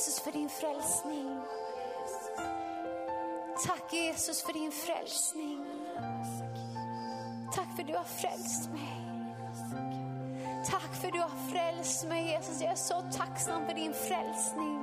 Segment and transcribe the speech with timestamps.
[0.00, 1.40] Tack Jesus för din frälsning.
[3.66, 5.66] Tack Jesus för din frälsning.
[7.54, 9.02] Tack för du har frälst mig.
[10.70, 12.60] Tack för du har frälst mig Jesus.
[12.60, 14.78] Jag är så tacksam för din frälsning.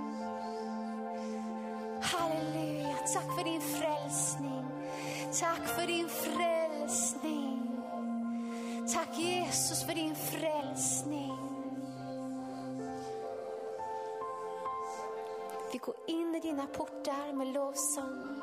[2.01, 2.97] Halleluja.
[3.13, 4.65] Tack för din frälsning.
[5.39, 7.46] Tack för din frälsning.
[15.71, 18.41] Vi går in i dina portar med lovsång.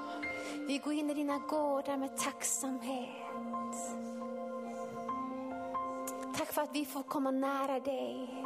[0.66, 3.08] Vi går in i dina gårdar med tacksamhet.
[6.38, 8.44] Tack för att vi får komma nära dig.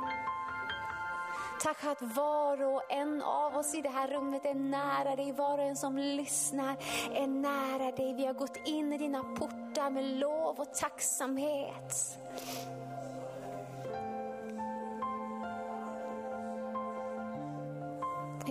[1.62, 5.32] Tack för att var och en av oss i det här rummet är nära dig.
[5.32, 6.76] Var och en som lyssnar
[7.12, 8.14] är nära dig.
[8.14, 12.18] Vi har gått in i dina portar med lov och tacksamhet.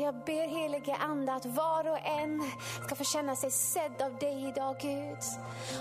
[0.01, 2.43] Jag ber helige Ande att var och en
[2.85, 5.17] ska få känna sig sedd av dig idag Gud.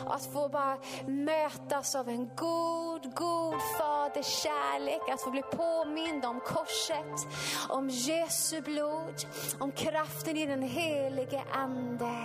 [0.06, 5.08] Och att få bara mötas av en god, god faders kärlek.
[5.12, 7.26] Att få bli påmind om korset,
[7.68, 9.14] om Jesu blod,
[9.58, 12.16] om kraften i den helige Ande.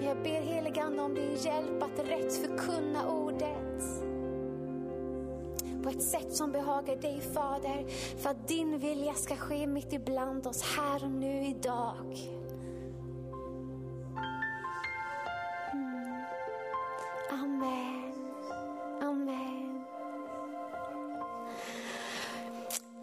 [0.00, 4.05] Jag ber helige Ande om din hjälp att rätt förkunna ordet
[5.86, 7.86] på ett sätt som behagar dig Fader.
[8.18, 12.18] För att din vilja ska ske mitt ibland oss här och nu idag.
[15.72, 16.24] Mm.
[17.30, 18.14] Amen.
[19.02, 19.84] Amen.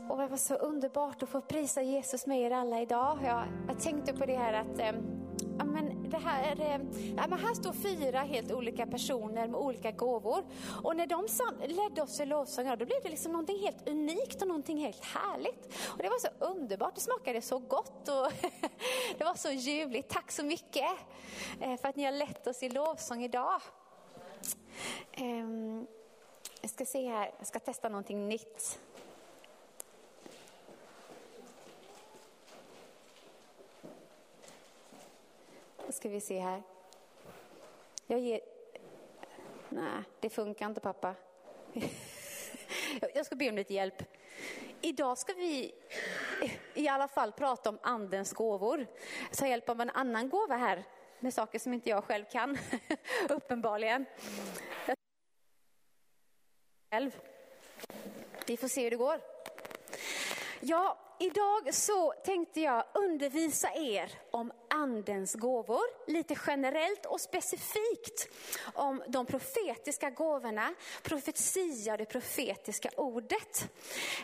[0.10, 3.20] Och det var så underbart att få prisa Jesus med er alla idag.
[3.24, 5.02] Jag, jag tänkte på det här att eh,
[5.58, 5.83] ja, men
[6.14, 6.80] det här, eh,
[7.18, 10.44] ja, men här står fyra helt olika personer med olika gåvor.
[10.84, 14.42] Och när de sam- ledde oss i lovsång, då blev det liksom någonting helt unikt
[14.42, 15.76] och någonting helt härligt.
[15.86, 18.32] Och det var så underbart, det smakade så gott och
[19.18, 20.10] det var så ljuvligt.
[20.10, 20.92] Tack så mycket
[21.62, 23.62] eh, för att ni har lett oss i lovsång idag.
[25.12, 25.88] Ehm,
[26.62, 28.80] jag ska se här, jag ska testa någonting nytt.
[35.94, 36.64] Ska vi se här.
[38.08, 38.42] Jag ger...
[39.70, 41.16] Nej, det funkar inte pappa.
[43.14, 44.04] Jag ska be om lite hjälp.
[44.82, 45.74] Idag ska vi
[46.74, 48.88] i alla fall prata om andens gåvor.
[49.38, 50.84] Ta hjälp av en annan gåva här
[51.20, 52.58] med saker som inte jag själv kan,
[53.30, 54.06] uppenbarligen.
[56.92, 57.20] Själv.
[58.48, 59.22] Vi får se hur det går.
[60.60, 68.28] Ja, idag så tänkte jag undervisa er om andens gåvor, lite generellt och specifikt
[68.74, 70.74] om de profetiska gåvorna,
[71.04, 73.70] profetia, och det profetiska ordet.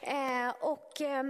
[0.02, 1.02] Eh, och...
[1.02, 1.24] Eh,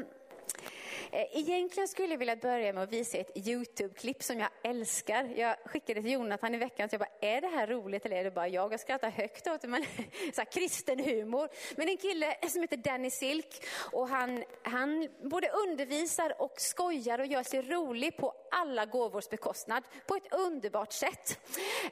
[1.11, 5.23] Eh, egentligen skulle jag vilja börja med att visa ett YouTube-klipp som jag älskar.
[5.35, 8.23] Jag skickade till Jonathan i veckan, så jag bara, är det här roligt eller är
[8.23, 8.73] det bara jag?
[8.73, 9.83] Jag skrattar högt åt det, men
[10.33, 11.49] så här, kristen humor.
[11.75, 17.25] Men en kille som heter Danny Silk och han, han både undervisar och skojar och
[17.25, 21.39] gör sig rolig på alla gåvors bekostnad på ett underbart sätt.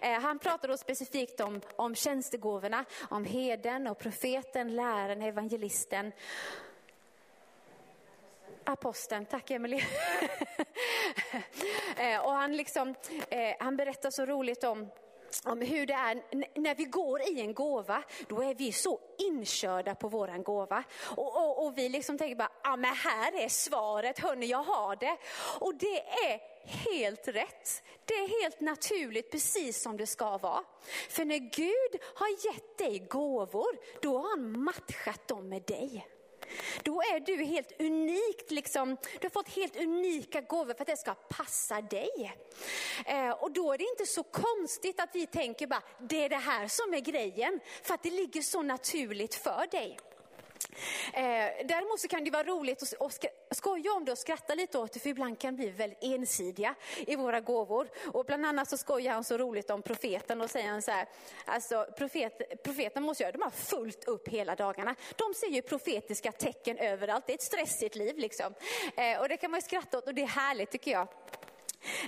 [0.01, 6.12] Eh, han pratar då specifikt om, om tjänstegåvorna, om heden och profeten, läraren, evangelisten
[8.67, 9.83] Aposteln, tack Emelie.
[11.97, 12.95] Eh, och han, liksom,
[13.29, 14.89] eh, han berättar så roligt om
[15.44, 16.23] om hur det är
[16.59, 20.83] när vi går i en gåva, då är vi så inkörda på våran gåva.
[21.00, 24.95] Och, och, och vi liksom tänker bara, ja men här är svaret, hörni jag har
[24.95, 25.17] det.
[25.59, 27.83] Och det är helt rätt.
[28.06, 30.63] Det är helt naturligt, precis som det ska vara.
[31.09, 36.07] För när Gud har gett dig gåvor, då har han matchat dem med dig.
[36.83, 40.97] Då är du helt unikt, liksom, du har fått helt unika gåvor för att det
[40.97, 42.35] ska passa dig.
[43.05, 46.35] Eh, och då är det inte så konstigt att vi tänker bara, det är det
[46.35, 49.99] här som är grejen, för att det ligger så naturligt för dig.
[51.13, 53.12] Eh, däremot så kan det vara roligt att och
[53.51, 56.75] skoja om det och skratta lite åt det, för ibland kan vi bli väldigt ensidiga
[56.97, 57.88] i våra gåvor.
[58.13, 61.07] Och bland annat så skojar han så roligt om profeten och säger han så här,
[61.45, 64.95] alltså profet, profeten måste göra, de har fullt upp hela dagarna.
[65.15, 68.53] De ser ju profetiska tecken överallt, det är ett stressigt liv liksom.
[68.95, 71.07] Eh, och det kan man ju skratta åt och det är härligt tycker jag.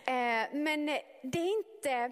[0.06, 0.86] Eh, men
[1.22, 2.12] det är inte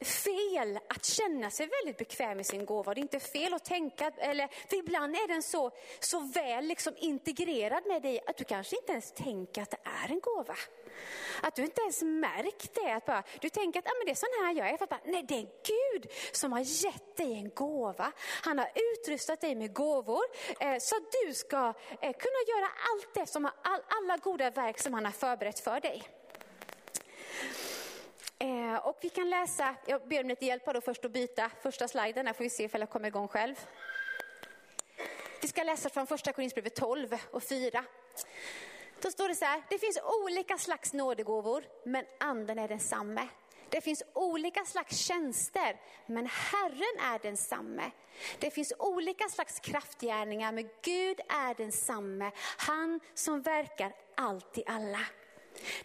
[0.00, 2.94] fel att känna sig väldigt bekväm i sin gåva.
[2.94, 6.94] Det är inte fel att tänka, eller, för ibland är den så, så väl liksom
[6.96, 10.56] integrerad med dig att du kanske inte ens tänker att det är en gåva.
[11.42, 12.92] Att du inte ens märkt det.
[12.92, 14.76] Att bara, du tänker att ah, men det är sån här jag är.
[14.76, 18.12] För att bara, nej, det är Gud som har gett dig en gåva.
[18.42, 20.22] Han har utrustat dig med gåvor
[20.60, 24.78] eh, så att du ska eh, kunna göra allt det som all, alla goda verk
[24.78, 26.02] som han har förberett för dig.
[28.38, 31.88] Eh, och vi kan läsa, jag ber om lite hjälp då först att byta första
[31.88, 33.54] sliden, här får vi se ifall jag kommer igång själv.
[35.42, 37.84] Vi ska läsa från första Korinthierbrevet 12 och 4.
[39.00, 43.28] Då står det så här, det finns olika slags nådegåvor, men anden är densamme.
[43.68, 47.90] Det finns olika slags tjänster, men Herren är densamme.
[48.38, 52.30] Det finns olika slags kraftgärningar, men Gud är densamme.
[52.58, 55.00] Han som verkar allt i alla.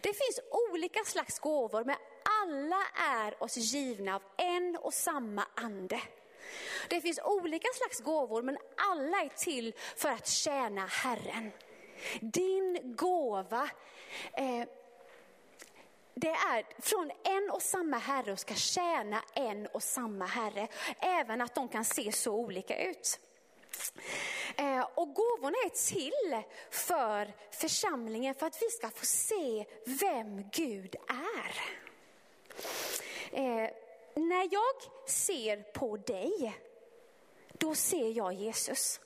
[0.00, 0.40] Det finns
[0.70, 1.96] olika slags gåvor, men
[2.42, 6.00] alla är oss givna av en och samma ande.
[6.88, 11.52] Det finns olika slags gåvor, men alla är till för att tjäna Herren.
[12.20, 13.70] Din gåva,
[14.32, 14.68] eh,
[16.14, 20.68] det är från en och samma Herre och ska tjäna en och samma Herre.
[21.00, 23.20] Även att de kan se så olika ut.
[24.56, 30.96] Eh, och gåvorna är till för församlingen för att vi ska få se vem Gud
[31.08, 31.83] är.
[33.32, 33.70] Eh,
[34.14, 36.60] när jag ser på dig,
[37.52, 39.00] då ser jag Jesus.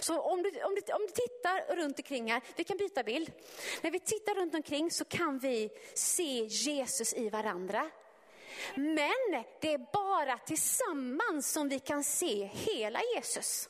[0.00, 3.32] Så om du, om, du, om du tittar runt omkring här, vi kan byta bild.
[3.82, 7.90] När vi tittar runt omkring så kan vi se Jesus i varandra.
[8.74, 13.68] Men det är bara tillsammans som vi kan se hela Jesus.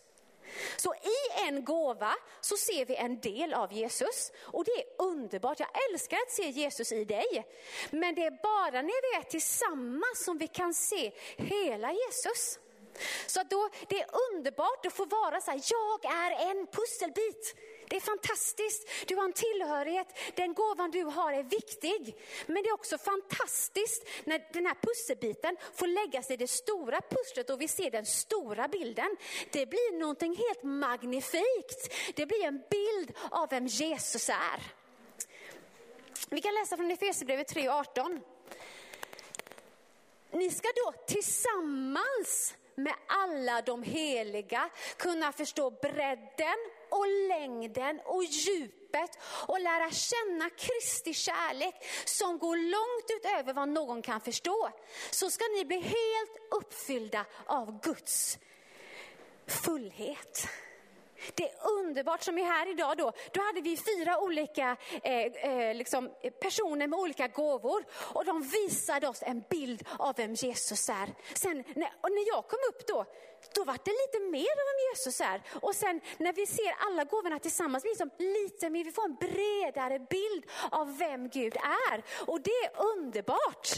[0.77, 5.61] Så i en gåva så ser vi en del av Jesus och det är underbart.
[5.61, 7.47] Jag älskar att se Jesus i dig.
[7.91, 12.59] Men det är bara när vi är tillsammans som vi kan se hela Jesus.
[13.27, 17.57] Så då, det är underbart att få vara så här, jag är en pusselbit.
[17.89, 22.17] Det är fantastiskt, du har en tillhörighet, den gåvan du har är viktig.
[22.47, 27.51] Men det är också fantastiskt när den här pusselbiten får läggas i det stora pusslet
[27.51, 29.17] och vi ser den stora bilden.
[29.51, 31.95] Det blir någonting helt magnifikt.
[32.15, 34.63] Det blir en bild av vem Jesus är.
[36.29, 38.21] Vi kan läsa från Efesierbrevet 3 och 18.
[40.31, 46.57] Ni ska då tillsammans med alla de heliga kunna förstå bredden
[46.97, 54.03] och längden och djupet och lära känna Kristi kärlek som går långt utöver vad någon
[54.03, 54.71] kan förstå.
[55.11, 58.39] Så ska ni bli helt uppfyllda av Guds
[59.47, 60.49] fullhet.
[61.35, 63.13] Det är underbart som är här idag då.
[63.33, 67.85] Då hade vi fyra olika eh, eh, liksom, personer med olika gåvor
[68.15, 71.15] och de visade oss en bild av vem Jesus är.
[71.35, 73.05] Sen när, och när jag kom upp då,
[73.55, 75.43] då var det lite mer av vem Jesus är.
[75.67, 79.99] Och sen när vi ser alla gåvorna tillsammans, liksom lite mer, vi får en bredare
[79.99, 81.57] bild av vem Gud
[81.91, 82.03] är.
[82.27, 83.69] Och det är underbart.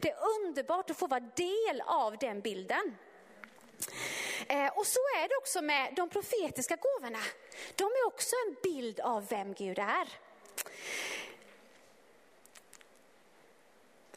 [0.00, 2.96] Det är underbart att få vara del av den bilden.
[4.48, 7.18] Eh, och så är det också med de profetiska gåvorna.
[7.74, 10.08] De är också en bild av vem Gud är.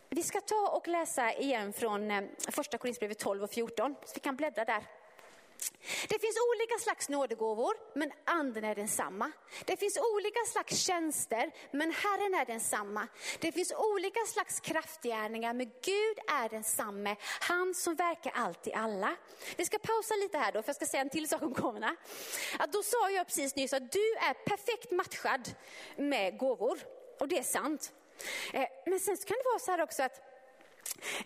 [0.09, 4.19] Vi ska ta och läsa igen från eh, första Korinthierbrevet 12 och 14, så vi
[4.19, 4.83] kan bläddra där.
[6.07, 9.31] Det finns olika slags nådegåvor, men anden är densamma.
[9.65, 13.07] Det finns olika slags tjänster, men Herren är densamma.
[13.39, 17.15] Det finns olika slags kraftgärningar, men Gud är densamme.
[17.39, 19.15] Han som verkar allt i alla.
[19.57, 21.95] Vi ska pausa lite här då, för jag ska säga en till sak om gåvorna.
[22.59, 25.55] Att då sa jag precis nyss att du är perfekt matchad
[25.95, 26.79] med gåvor.
[27.19, 27.93] Och det är sant.
[28.53, 30.26] Eh, men sen kan det vara så här också att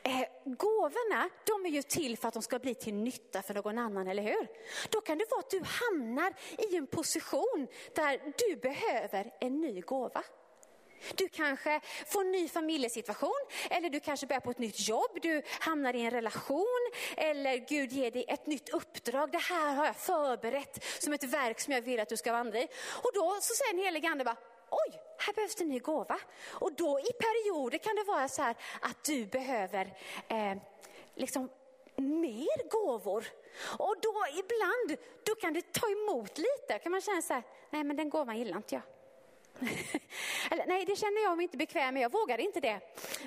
[0.04, 3.78] Eh, gåvorna, de är ju till för att de ska bli till nytta för någon
[3.78, 4.48] annan, eller hur?
[4.90, 6.34] Då kan det vara att du hamnar
[6.72, 10.24] i en position där du behöver en ny gåva.
[11.16, 15.42] Du kanske får en ny familjesituation, eller du kanske börjar på ett nytt jobb, du
[15.60, 19.32] hamnar i en relation, eller Gud ger dig ett nytt uppdrag.
[19.32, 22.60] Det här har jag förberett som ett verk som jag vill att du ska vandra
[22.60, 22.68] i.
[23.04, 24.38] Och då så säger den helige ande bara,
[24.70, 26.20] oj, här behövs det en ny gåva.
[26.50, 29.98] Och då i perioder kan det vara så här att du behöver
[30.28, 30.56] eh,
[31.16, 31.50] liksom
[31.96, 33.26] mer gåvor.
[33.80, 36.80] Och då ibland, då kan det ta emot lite.
[36.84, 38.84] Kan man känna så här, nej men den gåvan gillar inte jag.
[40.52, 42.80] Eller, nej, det känner jag mig inte bekväm med, jag vågar inte det.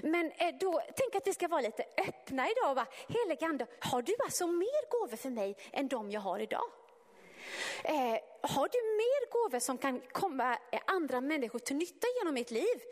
[0.03, 3.67] Men eh, då, tänk att vi ska vara lite öppna idag och bara, helige ande,
[3.81, 6.71] har du alltså mer gåvor för mig än de jag har idag?
[7.85, 12.83] Eh, har du mer gåvor som kan komma andra människor till nytta genom mitt liv?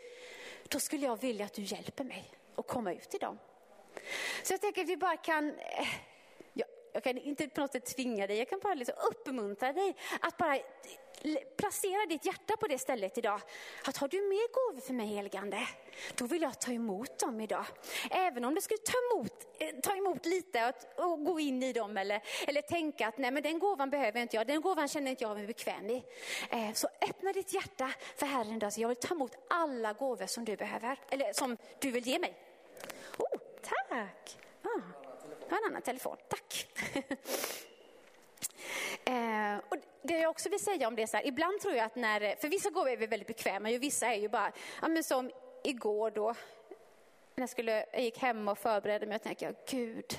[0.63, 3.39] Då skulle jag vilja att du hjälper mig att komma ut i dem.
[4.43, 5.87] Så jag tänker att vi bara kan, eh,
[6.93, 10.37] jag, kan inte på något sätt tvinga dig, jag kan bara liksom uppmuntra dig att
[10.37, 10.57] bara
[11.57, 13.41] placera ditt hjärta på det stället idag.
[13.87, 15.67] Att har du mer gåvor för mig helgande,
[16.15, 17.65] då vill jag ta emot dem idag.
[18.11, 21.73] Även om du skulle ta emot, eh, ta emot lite och, och, gå in i
[21.73, 25.11] dem eller, eller tänka att nej men den gåvan behöver inte jag, den gåvan känner
[25.11, 26.03] inte jag mig bekväm i.
[26.49, 30.25] Eh, så öppna ditt hjärta för Herren idag, så jag vill ta emot alla gåvor
[30.25, 32.37] som du behöver, eller som du vill ge mig.
[33.17, 34.37] Oh, tack!
[34.63, 35.02] Ah,
[35.57, 36.67] en annan telefon, tack.
[39.05, 41.85] Eh, och det jag också vill säga om det är så här, ibland tror jag
[41.85, 44.87] att när, för vissa gåvor är vi väldigt bekväma ju vissa är ju bara, ja
[44.87, 45.31] men som
[45.63, 46.35] igår då,
[47.35, 50.17] när jag, skulle, jag gick hem och förberedde mig och tänkte, Gud,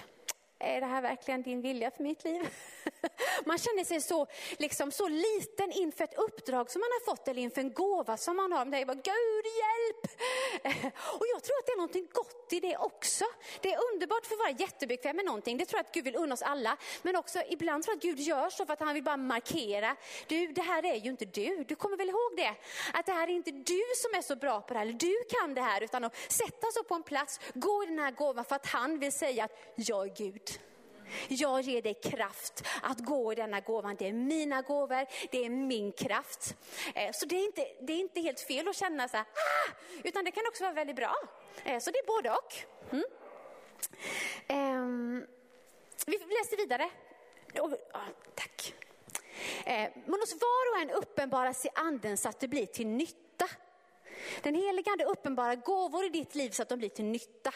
[0.59, 2.49] är det här verkligen din vilja för mitt liv?
[3.45, 4.27] Man känner sig så,
[4.59, 8.37] liksom, så liten inför ett uppdrag som man har fått eller inför en gåva som
[8.37, 8.59] man har.
[8.59, 10.21] Man tänker bara, Gud hjälp!
[10.95, 13.25] Och jag tror att det är någonting gott i det också.
[13.61, 15.57] Det är underbart för att vara jättebekväm med någonting.
[15.57, 16.77] Det tror jag att Gud vill unna oss alla.
[17.03, 19.97] Men också ibland tror jag att Gud gör så för att han vill bara markera.
[20.27, 21.65] Du, det här är ju inte du.
[21.69, 22.55] Du kommer väl ihåg det?
[22.93, 25.15] Att det här är inte du som är så bra på det här, eller du
[25.31, 25.83] kan det här.
[25.83, 28.99] Utan att sätta sig på en plats, gå i den här gåvan för att han
[28.99, 30.54] vill säga att jag är Gud.
[31.29, 33.97] Jag ger dig kraft att gå i denna gåvan.
[33.99, 36.57] Det är mina gåvor, det är min kraft.
[36.95, 39.73] Eh, så det är inte, det är inte helt fel att känna så här, ah!
[40.05, 41.17] utan det kan också vara väldigt bra.
[41.65, 42.55] Eh, så det är både och.
[42.93, 43.05] Mm.
[44.49, 45.27] Um,
[46.07, 46.91] vi läser vidare.
[47.55, 48.75] Oh, oh, tack.
[49.65, 53.49] Eh, men hos var och en uppenbaras i anden så att det blir till nytta.
[54.43, 57.53] Den helige ande uppenbarar gåvor i ditt liv så att de blir till nytta.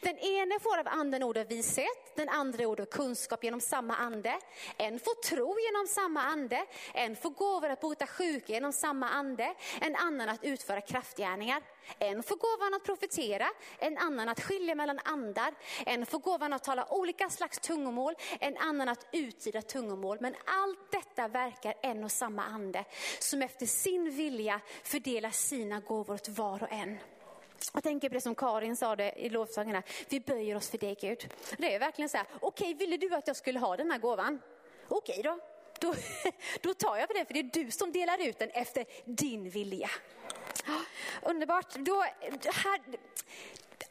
[0.00, 3.96] Den ene får av anden ord av vishet, den andra ord av kunskap genom samma
[3.96, 4.38] ande.
[4.76, 9.54] En får tro genom samma ande, en får gåvor att bota sjuka genom samma ande,
[9.80, 11.62] en annan att utföra kraftgärningar.
[11.98, 13.46] En får gåvan att profetera,
[13.78, 15.54] en annan att skilja mellan andar,
[15.86, 20.18] en får gåvan att tala olika slags tungomål, en annan att uttyda tungomål.
[20.20, 22.84] Men allt detta verkar en och samma ande,
[23.18, 26.98] som efter sin vilja fördelar sina gåvor åt var och en.
[27.72, 30.96] Jag tänker på det som Karin sa det i lovsångerna, vi böjer oss för dig
[31.00, 31.34] Gud.
[31.58, 33.98] Det är verkligen så här, okej okay, ville du att jag skulle ha den här
[33.98, 34.40] gåvan?
[34.88, 35.38] Okej okay, då.
[35.80, 35.94] Då,
[36.60, 39.50] då tar jag för det, för det är du som delar ut den efter din
[39.50, 39.90] vilja.
[41.22, 41.74] Underbart.
[41.74, 42.02] Då,
[42.54, 42.80] här,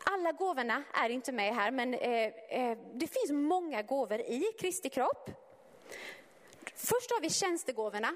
[0.04, 4.90] alla gåvorna är inte med här, men eh, eh, det finns många gåvor i Kristi
[4.90, 5.30] kropp.
[6.76, 8.16] Först har vi tjänstegåvorna.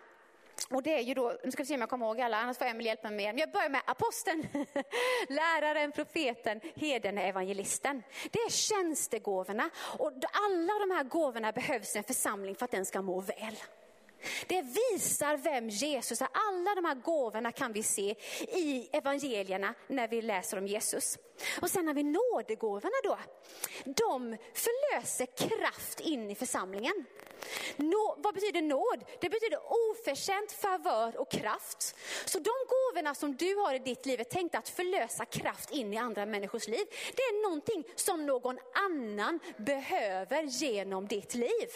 [0.69, 2.57] Och det är ju då, nu ska vi se om jag kommer ihåg alla, annars
[2.57, 3.39] får Emil hjälpa mig mer.
[3.39, 4.47] Jag börjar med aposteln,
[5.27, 8.03] läraren, profeten, heden, evangelisten.
[8.31, 12.85] Det är tjänstegåvorna och alla de här gåvorna behövs i en församling för att den
[12.85, 13.55] ska må väl.
[14.47, 16.27] Det visar vem Jesus är.
[16.31, 21.17] Alla de här gåvorna kan vi se i evangelierna när vi läser om Jesus.
[21.61, 23.17] Och sen har vi nådegåvorna då.
[23.83, 27.05] De förlöser kraft in i församlingen.
[27.75, 29.03] Nå, vad betyder nåd?
[29.21, 29.59] Det betyder
[29.89, 31.95] oförtjänt favör och kraft.
[32.25, 35.93] Så de gåvorna som du har i ditt liv är tänkta att förlösa kraft in
[35.93, 36.85] i andra människors liv.
[37.15, 41.69] Det är någonting som någon annan behöver genom ditt liv.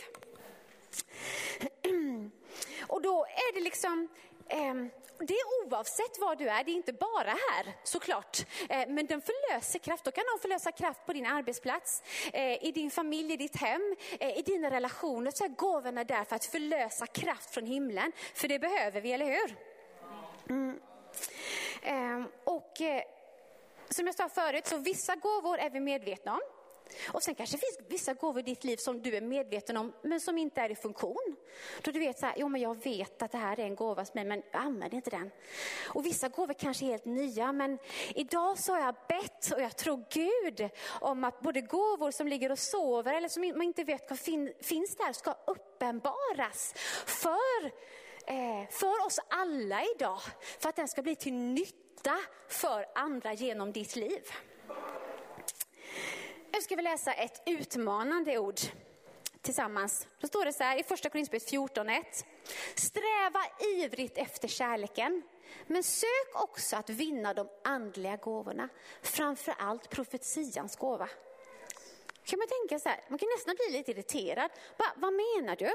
[2.87, 4.07] Och då är det liksom,
[4.49, 4.73] eh,
[5.19, 8.37] det är oavsett var du är, det är inte bara här såklart.
[8.69, 12.71] Eh, men den förlöser kraft, då kan de förlösa kraft på din arbetsplats, eh, i
[12.71, 15.31] din familj, i ditt hem, eh, i dina relationer.
[15.31, 18.11] Så är gåvorna där för att förlösa kraft från himlen.
[18.33, 19.55] För det behöver vi, eller hur?
[20.49, 20.79] Mm.
[21.81, 23.03] Ehm, och eh,
[23.89, 26.41] som jag sa förut, så vissa gåvor är vi medvetna om.
[27.07, 29.93] Och sen kanske det finns vissa gåvor i ditt liv som du är medveten om,
[30.01, 31.35] men som inte är i funktion.
[31.81, 34.05] Då du vet så här, jo men jag vet att det här är en gåva
[34.05, 35.31] som mig, men jag använder inte den.
[35.87, 37.77] Och vissa gåvor kanske är helt nya, men
[38.15, 40.69] idag så har jag bett och jag tror Gud
[41.01, 44.53] om att både gåvor som ligger och sover eller som man inte vet vad fin,
[44.61, 46.73] finns där ska uppenbaras
[47.05, 47.65] för,
[48.27, 50.19] eh, för oss alla idag.
[50.59, 52.17] För att den ska bli till nytta
[52.47, 54.23] för andra genom ditt liv.
[56.53, 58.59] Nu ska vi läsa ett utmanande ord
[59.41, 60.07] tillsammans.
[60.19, 62.25] Då står det så här i första Korinthierbrevet 14.1.
[62.75, 63.43] Sträva
[63.75, 65.21] ivrigt efter kärleken,
[65.67, 68.69] men sök också att vinna de andliga gåvorna,
[69.01, 71.09] framför allt profetians gåva.
[72.23, 74.51] Kan man tänka så här, man kan nästan bli lite irriterad.
[74.77, 75.71] Va, vad menar du?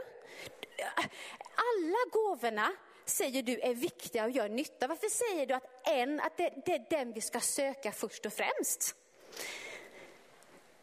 [1.55, 2.73] Alla gåvorna
[3.05, 4.87] säger du är viktiga och gör nytta.
[4.87, 8.33] Varför säger du att en, att det, det är den vi ska söka först och
[8.33, 8.97] främst?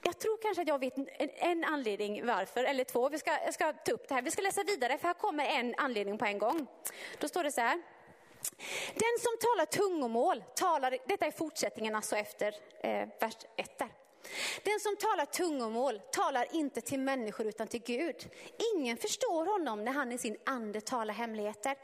[0.05, 3.09] Jag tror kanske att jag vet en, en anledning varför, eller två.
[3.09, 4.21] Vi ska, jag ska ta upp det här.
[4.21, 6.67] Vi ska läsa vidare, för här kommer en anledning på en gång.
[7.19, 7.81] Då står det så här.
[8.93, 13.89] Den som talar tungomål, talar, detta är fortsättningen alltså efter eh, vers 1 där.
[14.63, 18.29] Den som talar tungomål talar inte till människor utan till Gud.
[18.75, 21.75] Ingen förstår honom när han i sin ande talar hemligheter.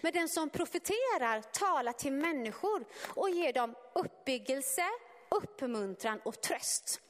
[0.00, 4.84] Men den som profeterar talar till människor och ger dem uppbyggelse,
[5.30, 7.00] uppmuntran och tröst.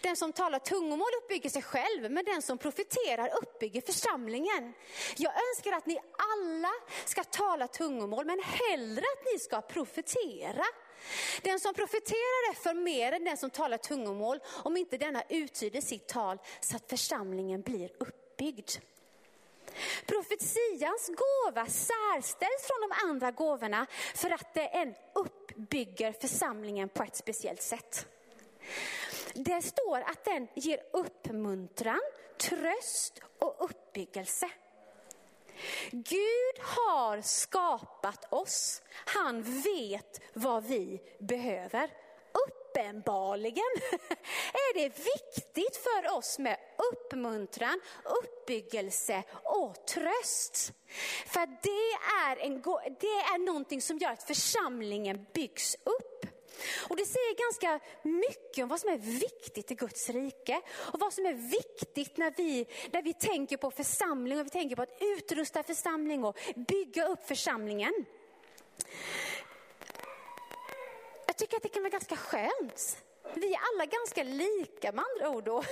[0.00, 4.72] Den som talar tungomål uppbygger sig själv, men den som profeterar uppbygger församlingen.
[5.16, 5.98] Jag önskar att ni
[6.34, 6.72] alla
[7.04, 10.64] ska tala tungomål, men hellre att ni ska profetera.
[11.42, 15.80] Den som profeterar är för mer än den som talar tungomål, om inte denna uttyder
[15.80, 18.70] sitt tal så att församlingen blir uppbyggd.
[20.06, 27.62] Profetians gåva särställs från de andra gåvorna för att den uppbygger församlingen på ett speciellt
[27.62, 28.06] sätt.
[29.44, 32.00] Det står att den ger uppmuntran,
[32.38, 34.50] tröst och uppbyggelse.
[35.90, 38.82] Gud har skapat oss.
[39.06, 41.90] Han vet vad vi behöver.
[42.32, 43.64] Uppenbarligen
[44.52, 46.56] är det viktigt för oss med
[46.92, 50.72] uppmuntran, uppbyggelse och tröst.
[51.26, 51.92] För det
[52.24, 52.62] är, en,
[53.00, 56.09] det är någonting som gör att församlingen byggs upp.
[56.88, 60.60] Och det säger ganska mycket om vad som är viktigt i Guds rike
[60.92, 64.76] och vad som är viktigt när vi, när vi tänker på församling och vi tänker
[64.76, 66.38] på att utrusta församling och
[66.68, 67.92] bygga upp församlingen.
[71.26, 73.04] Jag tycker att det kan vara ganska skönt.
[73.34, 75.44] Vi är alla ganska lika med andra ord.
[75.44, 75.56] Då.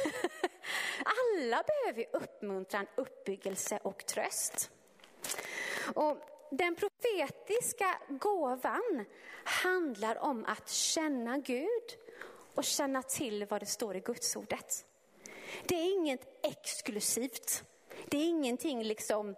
[1.05, 4.71] Alla behöver uppmuntran, uppbyggelse och tröst.
[5.95, 9.05] Och den profetiska gåvan
[9.45, 11.97] handlar om att känna Gud
[12.55, 14.85] och känna till vad det står i Gudsordet.
[15.65, 17.65] Det är inget exklusivt.
[18.09, 19.35] Det är ingenting liksom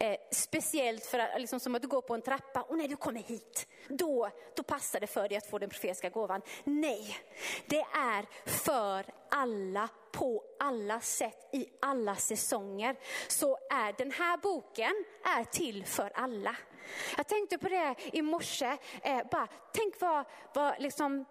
[0.00, 2.96] eh, speciellt för att, liksom som att du går på en trappa och när du
[2.96, 6.42] kommer hit, då, då passar det för dig att få den profetiska gåvan.
[6.64, 7.16] Nej,
[7.66, 12.96] det är för alla på alla sätt i alla säsonger.
[13.28, 16.56] Så är den här boken är till för alla.
[17.16, 21.24] Jag tänkte på det i morse, eh, bara, tänk vad, vad liksom,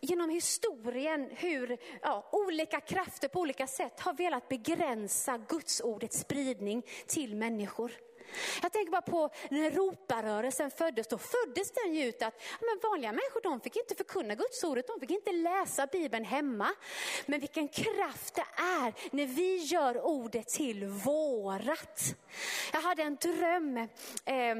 [0.00, 6.82] genom historien hur ja, olika krafter på olika sätt har velat begränsa Guds ordets spridning
[7.06, 7.92] till människor.
[8.62, 13.12] Jag tänker bara på när Europarörelsen föddes, då föddes den ju ut att men vanliga
[13.12, 16.68] människor de fick inte förkunna Guds ordet, de fick inte läsa Bibeln hemma.
[17.26, 22.14] Men vilken kraft det är när vi gör ordet till vårat.
[22.72, 24.56] Jag hade en dröm eh,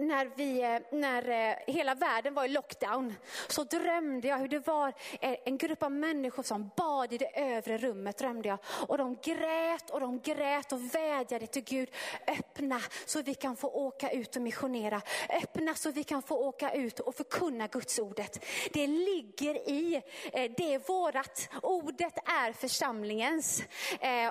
[0.00, 3.14] när, vi, eh, när eh, hela världen var i lockdown
[3.48, 4.88] så drömde jag hur det var
[5.20, 8.18] eh, en grupp av människor som bad i det övre rummet.
[8.18, 8.58] drömde jag.
[8.88, 11.90] Och de grät och de grät och vädjade till Gud.
[12.26, 15.02] Öppna så vi kan få åka ut och missionera.
[15.42, 18.44] Öppna så vi kan få åka ut och förkunna Guds ordet.
[18.72, 21.48] Det ligger i, det är vårat.
[21.62, 23.62] Ordet är församlingens.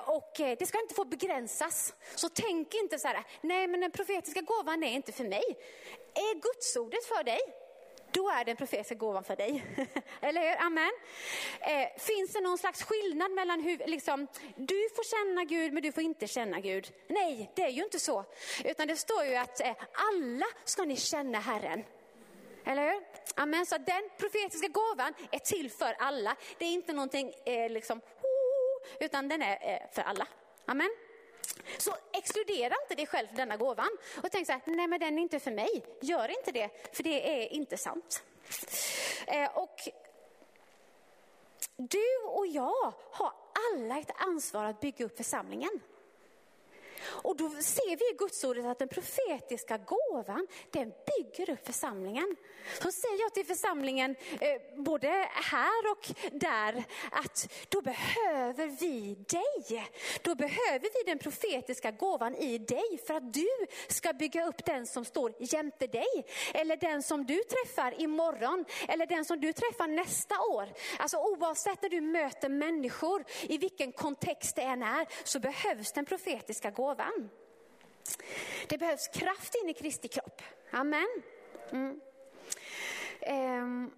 [0.05, 1.93] Och det ska inte få begränsas.
[2.15, 5.54] Så tänk inte så här, nej men den profetiska gåvan är inte för mig.
[6.13, 7.39] Är gudsordet för dig?
[8.11, 9.65] Då är den profetiska gåvan för dig.
[10.21, 10.65] Eller hur?
[10.65, 10.91] Amen.
[11.59, 15.91] Eh, finns det någon slags skillnad mellan hur, liksom, du får känna Gud men du
[15.91, 16.91] får inte känna Gud?
[17.07, 18.25] Nej, det är ju inte så.
[18.65, 19.75] Utan det står ju att eh,
[20.11, 21.83] alla ska ni känna Herren.
[22.65, 23.03] Eller hur?
[23.35, 23.65] Amen.
[23.65, 26.35] Så den profetiska gåvan är till för alla.
[26.57, 28.01] Det är inte någonting eh, liksom,
[28.99, 30.27] utan den är eh, för alla.
[30.65, 30.89] Amen.
[31.77, 33.89] Så exkludera inte dig själv för denna gåvan
[34.23, 35.85] och tänk så här, nej men den är inte för mig.
[36.01, 38.23] Gör inte det, för det är inte sant.
[39.27, 39.75] Eh, och
[41.77, 43.33] du och jag har
[43.73, 45.81] alla ett ansvar att bygga upp församlingen.
[47.03, 52.35] Och då ser vi i Gudsordet att den profetiska gåvan, den bygger upp församlingen.
[52.81, 59.89] Så säger jag till församlingen, eh, både här och där, att då behöver vi dig.
[60.21, 63.47] Då behöver vi den profetiska gåvan i dig för att du
[63.87, 66.25] ska bygga upp den som står jämte dig.
[66.53, 70.69] Eller den som du träffar imorgon, eller den som du träffar nästa år.
[70.99, 76.05] Alltså oavsett när du möter människor, i vilken kontext det än är, så behövs den
[76.05, 76.94] profetiska gåvan.
[78.67, 80.41] Det behövs kraft in i Kristi kropp.
[80.71, 81.07] Amen.
[81.71, 82.01] Mm.
[83.27, 83.91] Um.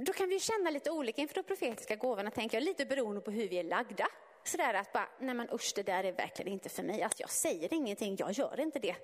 [0.00, 3.30] Då kan vi känna lite olika inför de profetiska gåvorna, tänker jag, lite beroende på
[3.30, 4.08] hur vi är lagda.
[4.44, 7.02] Sådär att bara, nej men usch det där är verkligen inte för mig.
[7.02, 8.94] Alltså jag säger ingenting, jag gör inte det.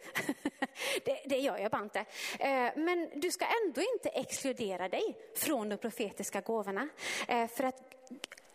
[1.05, 1.99] det, det gör jag bara inte.
[2.39, 6.89] Eh, men du ska ändå inte exkludera dig från de profetiska gåvorna.
[7.29, 7.95] Eh, för att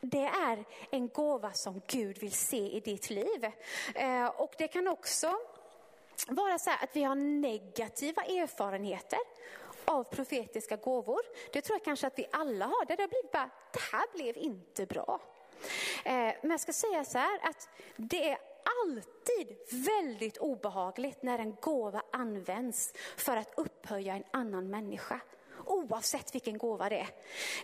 [0.02, 3.52] det är en gåva som Gud vill se i ditt liv.
[3.96, 5.38] Eh, och det kan också
[6.28, 9.20] vara så att vi har negativa erfarenheter
[9.86, 11.22] av profetiska gåvor.
[11.54, 12.86] Det tror jag kanske att vi alla har.
[12.86, 15.22] Det, har blivit bara, det här blev inte bra.
[16.06, 18.38] Eh, men jag ska säga så här att det är
[18.84, 25.22] alltid väldigt obehagligt när en gåva används för att upphöja en annan människa
[25.70, 27.10] oavsett vilken gåva det är.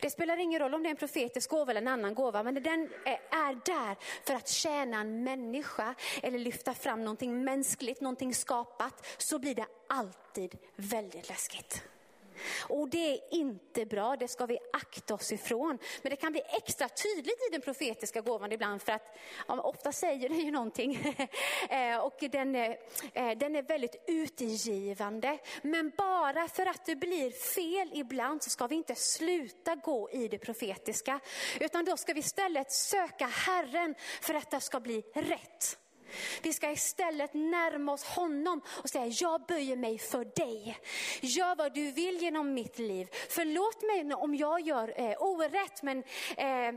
[0.02, 2.64] Det spelar ingen roll om det är en profetisk gåva eller en annan gåva, men
[2.64, 2.90] den
[3.32, 9.40] är där för att tjäna en människa eller lyfta fram någonting mänskligt, någonting skapat, så
[9.40, 11.84] blir det alltid väldigt läskigt.
[12.62, 15.78] Och det är inte bra, det ska vi akta oss ifrån.
[16.02, 19.18] Men det kan bli extra tydligt i den profetiska gåvan ibland för att
[19.48, 21.16] ja, ofta säger den ju någonting.
[21.70, 22.78] Eh, och den är,
[23.14, 25.38] eh, den är väldigt utgivande.
[25.62, 30.28] Men bara för att det blir fel ibland så ska vi inte sluta gå i
[30.28, 31.20] det profetiska.
[31.60, 35.78] Utan då ska vi istället söka Herren för att det ska bli rätt.
[36.42, 40.78] Vi ska istället närma oss honom och säga, jag böjer mig för dig.
[41.22, 43.08] Gör vad du vill genom mitt liv.
[43.30, 45.84] Förlåt mig om jag gör eh, orätt.
[45.84, 46.04] Men,
[46.38, 46.74] eh, eh,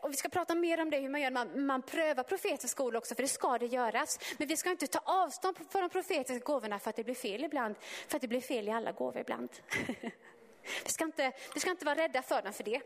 [0.00, 1.30] och vi ska prata mer om det, hur man gör.
[1.30, 4.18] Man, man prövar profetisk skola också, för det ska det göras.
[4.38, 7.44] Men vi ska inte ta avstånd från de profetiska gåvorna för att det blir fel
[7.44, 7.76] ibland.
[8.08, 9.48] För att det blir fel i alla gåvor ibland.
[10.84, 12.80] vi, ska inte, vi ska inte vara rädda för dem för det.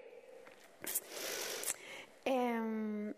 [2.25, 3.15] Um,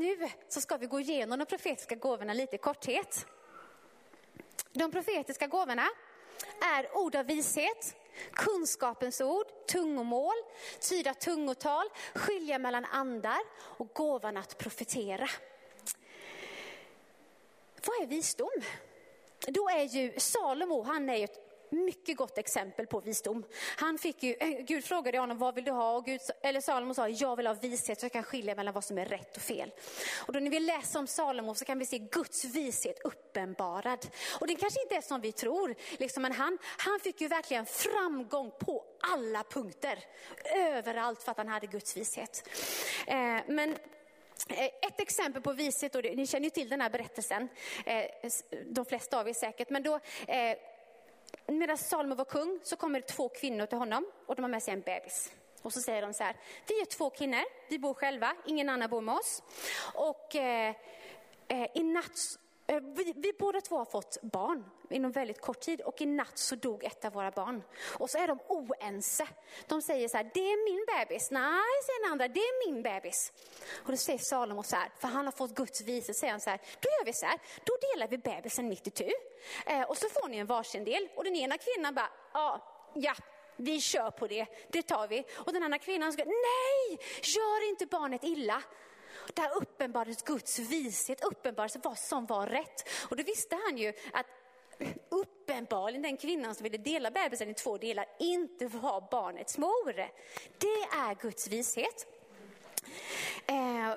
[0.00, 3.26] nu så ska vi gå igenom de profetiska gåvorna lite i korthet.
[4.72, 5.88] De profetiska gåvorna
[6.76, 7.96] är ord av vishet,
[8.32, 10.34] kunskapens ord, tungomål,
[10.80, 15.28] tyda tungotal, skilja mellan andar och gåvan att profetera.
[17.86, 18.62] Vad är visdom?
[19.46, 23.44] Då är ju Salomo, han är ju ett mycket gott exempel på visdom.
[23.76, 25.96] Han fick ju, eh, Gud frågade honom, vad vill du ha?
[25.96, 28.84] Och Gud, eller Salomo sa, jag vill ha vishet så jag kan skilja mellan vad
[28.84, 29.72] som är rätt och fel.
[30.26, 34.06] Och då när vi läser om Salomo så kan vi se Guds vishet uppenbarad.
[34.40, 37.66] Och det kanske inte är som vi tror, liksom, men han, han fick ju verkligen
[37.66, 39.98] framgång på alla punkter.
[40.56, 42.48] Överallt för att han hade Guds vishet.
[43.06, 43.70] Eh, men
[44.48, 47.48] eh, ett exempel på vishet, och ni känner ju till den här berättelsen,
[47.86, 48.04] eh,
[48.66, 50.00] de flesta av er säkert, men då
[51.46, 54.62] medan Salomo var kung så kommer det två kvinnor till honom och de har med
[54.62, 55.32] sig en bebis.
[55.62, 58.90] Och så säger de så här, vi är två kvinnor, vi bor själva, ingen annan
[58.90, 59.42] bor med oss.
[59.94, 60.74] Och eh,
[61.48, 62.38] eh, i natt
[62.70, 66.38] Eh, vi, vi båda två har fått barn inom väldigt kort tid och i natt
[66.38, 67.62] så dog ett av våra barn.
[67.98, 69.28] Och så är de oense.
[69.66, 71.30] De säger så här, det är min bebis.
[71.30, 73.32] Nej, säger den andra, det är min bebis.
[73.84, 76.50] Och då säger Salomo så här, för han har fått Guds vise, säger han så
[76.50, 79.10] här, då gör vi så här, då delar vi bebisen mitt i tu.
[79.66, 81.08] Eh, och så får ni en varsin del.
[81.16, 82.60] Och den ena kvinnan bara, ja,
[82.94, 83.14] ja,
[83.56, 85.24] vi kör på det, det tar vi.
[85.30, 88.62] Och den andra kvinnan ska, nej, gör inte barnet illa.
[89.34, 92.88] Där uppenbarades Guds vishet, uppenbarades vad som var rätt.
[93.10, 94.26] Och då visste han ju att
[95.08, 99.92] uppenbarligen den kvinnan som ville dela bebisen i två delar inte var barnets mor.
[100.58, 102.06] Det är Guds vishet.
[103.46, 103.94] Eh,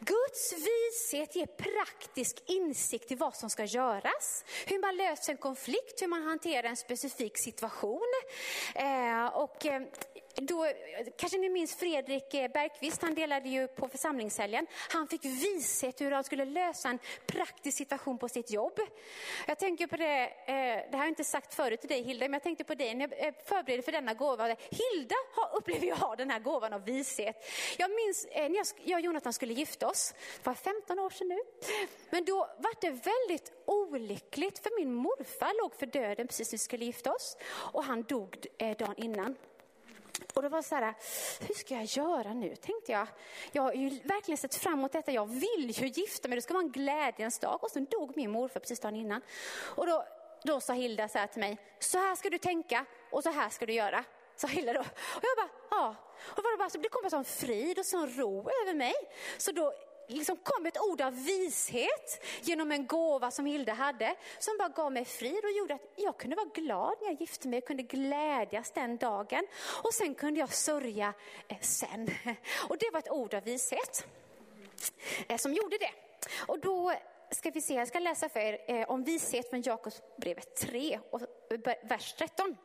[0.00, 6.02] Guds vishet ger praktisk insikt i vad som ska göras, hur man löser en konflikt,
[6.02, 8.12] hur man hanterar en specifik situation.
[8.74, 9.82] Eh, och eh,
[10.34, 10.66] då,
[11.16, 14.66] kanske ni minns Fredrik eh, Bergqvist, han delade ju på församlingshelgen.
[14.88, 18.80] Han fick vishet hur han skulle lösa en praktisk situation på sitt jobb.
[19.46, 22.32] Jag tänker på det, eh, det har jag inte sagt förut till dig Hilda, men
[22.32, 24.46] jag tänkte på dig när jag eh, förberedde för denna gåva.
[24.46, 27.36] Hilda har, upplever jag har den här gåvan av vishet.
[27.78, 31.28] Jag minns eh, när jag, och Jonathan skulle gifta oss, det var 15 år sedan
[31.28, 31.38] nu.
[32.10, 36.58] Men då var det väldigt olyckligt för min morfar låg för döden precis när vi
[36.58, 37.36] skulle gifta oss
[37.72, 39.36] och han dog eh, dagen innan.
[40.34, 40.94] Och det var så här,
[41.40, 43.06] hur ska jag göra nu, tänkte jag.
[43.52, 45.12] Jag har ju verkligen sett fram emot detta.
[45.12, 47.64] Jag vill ju gifta mig, det ska vara en glädjens dag.
[47.64, 49.20] Och sen dog min morfar precis dagen innan.
[49.76, 50.04] Och då,
[50.44, 53.48] då sa Hilda så här till mig, så här ska du tänka och så här
[53.48, 54.04] ska du göra.
[54.36, 54.80] Sa Hilda då.
[54.80, 55.94] Och jag bara, ja.
[56.20, 58.94] Och var det, bara, så det kom en sån frid och sån ro över mig.
[59.38, 59.72] Så då
[60.06, 64.92] liksom kom ett ord av vishet genom en gåva som Hilda hade, som bara gav
[64.92, 67.82] mig frid och gjorde att jag kunde vara glad när jag gifte mig, jag kunde
[67.82, 69.46] glädjas den dagen
[69.82, 71.14] och sen kunde jag sörja
[71.48, 72.10] eh, sen.
[72.68, 74.06] Och det var ett ord av vishet
[75.28, 75.90] eh, som gjorde det.
[76.46, 76.92] Och då
[77.30, 81.20] ska vi se, jag ska läsa för er eh, om vishet från Jakobsbrevet 3, och
[81.82, 82.56] vers 13.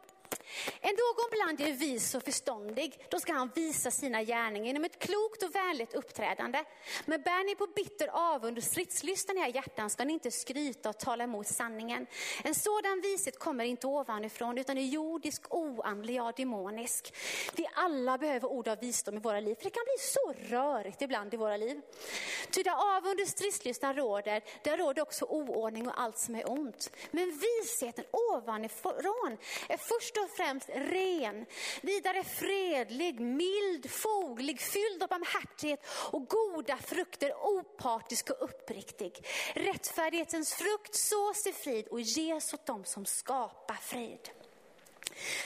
[0.82, 5.00] Är någon bland er vis och förståndig, då ska han visa sina gärningar genom ett
[5.00, 6.64] klokt och vänligt uppträdande.
[7.06, 10.90] Men bär ni på bitter avund och stridslystan i era hjärtan ska ni inte skryta
[10.90, 12.08] och tala emot sanningen.
[12.44, 17.14] En sådan vishet kommer inte ovanifrån utan är jordisk, oandlig, ja demonisk.
[17.56, 21.02] Vi alla behöver ord av visdom i våra liv, för det kan bli så rörigt
[21.02, 21.82] ibland i våra liv.
[22.52, 26.92] Ty där avund och stridslystnad råder, där råder också oordning och allt som är ont.
[27.12, 29.38] Men visheten ovanifrån
[29.70, 31.46] är först och främst ren,
[31.82, 39.26] vidare fredlig, mild, foglig, fylld av barmhärtighet och goda frukter, opartisk och uppriktig.
[39.54, 44.30] Rättfärdighetens frukt sås i frid och ges åt dem som skapar frid.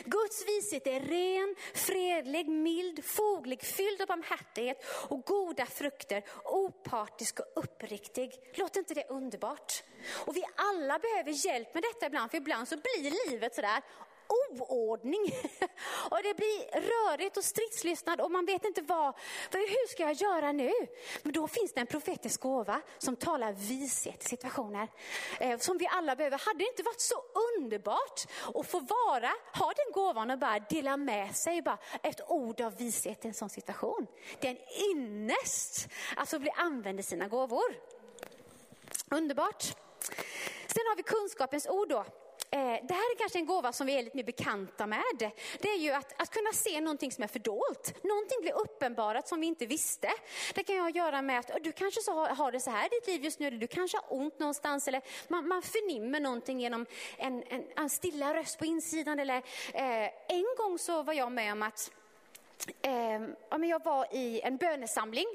[0.06, 7.64] Guds vishet är ren, fredlig, mild, foglig, fylld av barmhärtighet och goda frukter, opartisk och
[7.64, 8.32] uppriktig.
[8.54, 9.84] Låter inte det underbart?
[10.26, 13.82] Och vi alla behöver hjälp med detta ibland, för ibland så blir livet sådär
[14.32, 15.26] oordning.
[16.12, 19.16] Och det blir rörigt och stridslystnad och man vet inte vad,
[19.52, 20.72] hur ska jag göra nu?
[21.24, 24.88] Men då finns det en profetisk gåva som talar vishet i situationer
[25.40, 26.38] eh, som vi alla behöver.
[26.38, 27.16] Hade det inte varit så
[27.60, 28.22] underbart
[28.56, 32.78] att få vara, ha den gåvan och bara dela med sig bara ett ord av
[32.78, 34.08] vishet i en sån situation.
[34.40, 37.76] Det är en ynnest att få bli använd i sina gåvor.
[39.12, 39.64] Underbart.
[40.68, 42.06] Sen har vi kunskapens ord då.
[42.50, 45.32] Eh, det här är kanske en gåva som vi är lite mer bekanta med.
[45.60, 48.04] Det är ju att, att kunna se någonting som är fördolt.
[48.04, 50.10] Någonting blir uppenbarat som vi inte visste.
[50.54, 52.86] Det kan ha att göra med att du kanske så har, har det så här
[52.86, 56.20] i ditt liv just nu, eller du kanske har ont någonstans, eller man, man förnimmer
[56.20, 56.86] någonting genom
[57.18, 59.20] en, en, en stilla röst på insidan.
[59.20, 59.38] Eller,
[59.74, 61.92] eh, en gång så var jag med om att
[62.82, 65.26] Eh, ja, men jag var i en bönesamling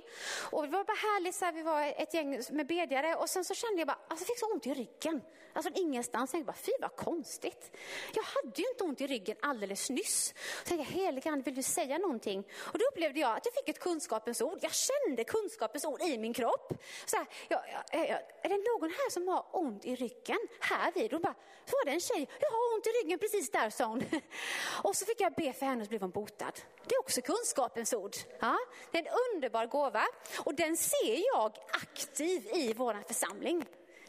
[0.50, 3.44] och det var bara härligt, så här, vi var ett gäng med bedjare och sen
[3.44, 5.20] så kände jag bara, alltså jag fick så ont i ryggen.
[5.56, 7.76] Alltså ingenstans, jag bara, fy vad konstigt.
[8.14, 10.34] Jag hade ju inte ont i ryggen alldeles nyss.
[10.64, 12.44] Så jag tänkte, ande, vill du säga någonting?
[12.56, 14.58] Och då upplevde jag att jag fick ett kunskapens ord.
[14.62, 16.72] Jag kände kunskapens ord i min kropp.
[17.06, 17.60] Så här, jag,
[17.92, 20.38] jag, är det någon här som har ont i ryggen?
[20.60, 21.14] Här vid?
[21.14, 23.84] Och bara, så var det en tjej, jag har ont i ryggen precis där, sa
[23.84, 24.04] hon.
[24.82, 26.52] Och så fick jag be för henne och så blev hon botad.
[26.86, 28.16] Det är också kunskapens ord.
[28.40, 28.58] Ja,
[28.90, 30.04] det är en underbar gåva
[30.38, 33.66] och den ser jag aktiv i vår församling.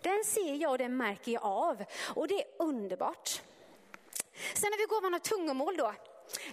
[0.07, 1.83] Den ser jag och den märker jag av
[2.15, 3.41] och det är underbart.
[4.53, 5.93] Sen när vi går av tungomål då.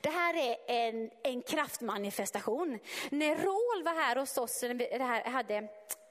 [0.00, 2.78] Det här är en, en kraftmanifestation.
[3.10, 5.56] När Rål var här hos oss, det här hade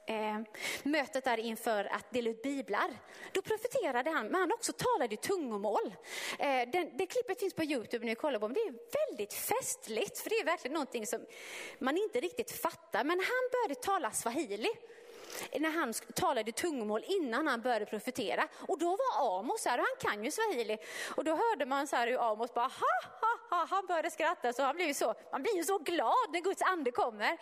[0.06, 0.40] eh,
[0.82, 2.90] mötet där inför att dela ut biblar.
[3.32, 5.94] Då profeterade han, men han också talade i tungomål.
[6.38, 8.60] Eh, den, det klippet finns på Youtube ni kollar på det.
[8.60, 11.26] är väldigt festligt, för det är verkligen någonting som
[11.78, 13.04] man inte riktigt fattar.
[13.04, 14.70] Men han började tala swahili
[15.60, 18.48] när han talade tungomål innan han började profetera.
[18.68, 20.78] Och då var Amos här och han kan ju swahili.
[21.16, 24.52] Och då hörde man så här hur Amos bara ha, ha, ha, han började skratta.
[24.52, 27.32] Så han blev så, man blir ju så glad när Guds ande kommer.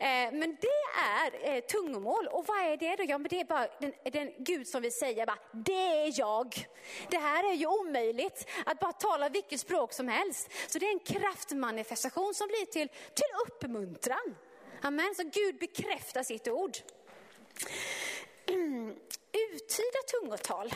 [0.00, 2.26] Eh, men det är eh, tungomål.
[2.26, 3.04] Och vad är det då?
[3.08, 6.66] Ja, men det är bara den, den Gud som vill säga, bara, det är jag.
[7.10, 10.50] Det här är ju omöjligt att bara tala vilket språk som helst.
[10.68, 14.36] Så det är en kraftmanifestation som blir till, till uppmuntran.
[14.82, 15.14] Amen.
[15.14, 16.76] Så Gud bekräftar sitt ord.
[18.50, 18.94] Mm,
[19.32, 20.70] uttyda tungotal.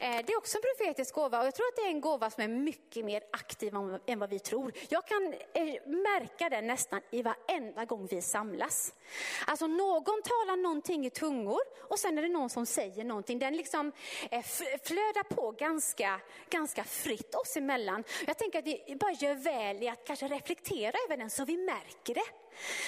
[0.00, 2.30] Eh, det är också en profetisk gåva och jag tror att det är en gåva
[2.30, 3.74] som är mycket mer aktiv
[4.06, 4.72] än vad vi tror.
[4.88, 8.94] Jag kan eh, märka det nästan i varenda gång vi samlas.
[9.46, 13.38] Alltså någon talar någonting i tungor och sen är det någon som säger någonting.
[13.38, 13.92] Den liksom
[14.30, 14.42] eh,
[14.84, 18.04] flödar på ganska, ganska fritt oss emellan.
[18.26, 21.56] Jag tänker att vi bara gör väl i att kanske reflektera över den så vi
[21.56, 22.42] märker det.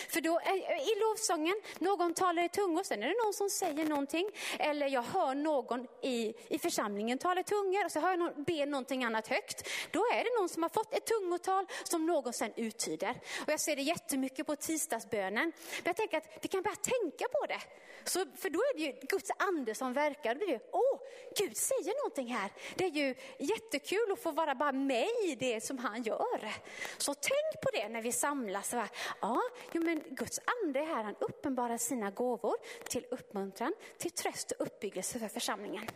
[0.08, 4.30] För då i lovsången, någon talar i tungor, sen är det någon som säger någonting.
[4.58, 8.66] Eller jag hör någon i, i församlingen talar tungor och så hör jag någon be
[8.66, 9.68] någonting annat högt.
[9.90, 13.14] Då är det någon som har fått ett tungotal som någon sen uttyder.
[13.46, 15.52] Och jag ser det jättemycket på tisdagsbönen.
[15.54, 17.60] Men jag tänker att vi kan börja tänka på det.
[18.04, 20.34] Så, för då är det ju Guds ande som verkar.
[20.34, 21.00] Då blir det, åh,
[21.38, 22.50] Gud säger någonting här.
[22.76, 26.52] Det är ju jättekul att få vara bara med i det som han gör.
[26.98, 28.74] Så tänk på det när vi samlas.
[29.20, 32.56] Ja, Jo, men Guds ande är här, han uppenbarar sina gåvor
[32.88, 35.86] till uppmuntran, till tröst och uppbyggelse för församlingen.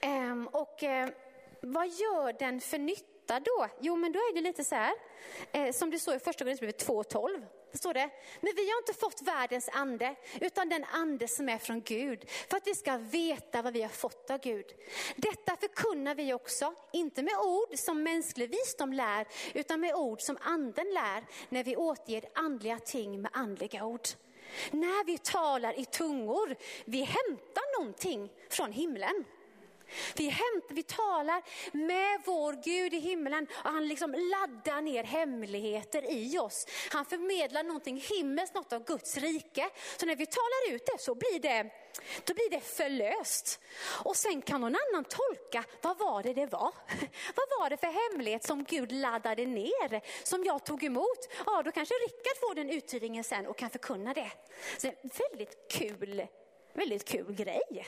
[0.00, 1.08] Ehm, och eh,
[1.60, 3.68] vad gör den för nytta då?
[3.80, 4.94] Jo, men då är det lite så här,
[5.52, 7.46] eh, som det står i första Korinthierbrevet 2.12
[7.78, 8.10] står det.
[8.40, 12.24] Men vi har inte fått världens ande, utan den ande som är från Gud.
[12.50, 14.66] För att vi ska veta vad vi har fått av Gud.
[15.16, 20.38] Detta förkunnar vi också, inte med ord som mänsklig visdom lär, utan med ord som
[20.40, 24.08] anden lär, när vi återger andliga ting med andliga ord.
[24.70, 29.24] När vi talar i tungor, vi hämtar någonting från himlen.
[30.16, 31.42] Vi, hämtar, vi talar
[31.72, 36.66] med vår Gud i himlen och han liksom laddar ner hemligheter i oss.
[36.90, 39.70] Han förmedlar någonting himmelskt, något av Guds rike.
[39.96, 41.70] Så när vi talar ut det så blir det,
[42.24, 43.60] då blir det förlöst.
[44.04, 46.72] Och sen kan någon annan tolka, vad var det det var?
[47.36, 51.28] Vad var det för hemlighet som Gud laddade ner, som jag tog emot?
[51.46, 54.32] Ja, då kanske Rickard får den uttydningen sen och kan förkunna det.
[54.78, 56.26] Så det är väldigt kul
[56.74, 57.86] väldigt kul grej.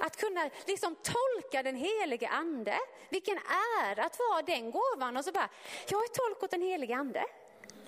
[0.00, 2.78] Att kunna liksom tolka den helige ande.
[3.08, 3.38] Vilken
[3.82, 5.48] ära att vara den gåvan och så bara,
[5.88, 7.24] jag är tolk åt den helige ande.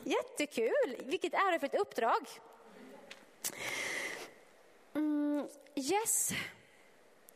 [0.04, 2.26] Jättekul, vilket ärofyllt uppdrag.
[4.94, 6.30] Mm, yes,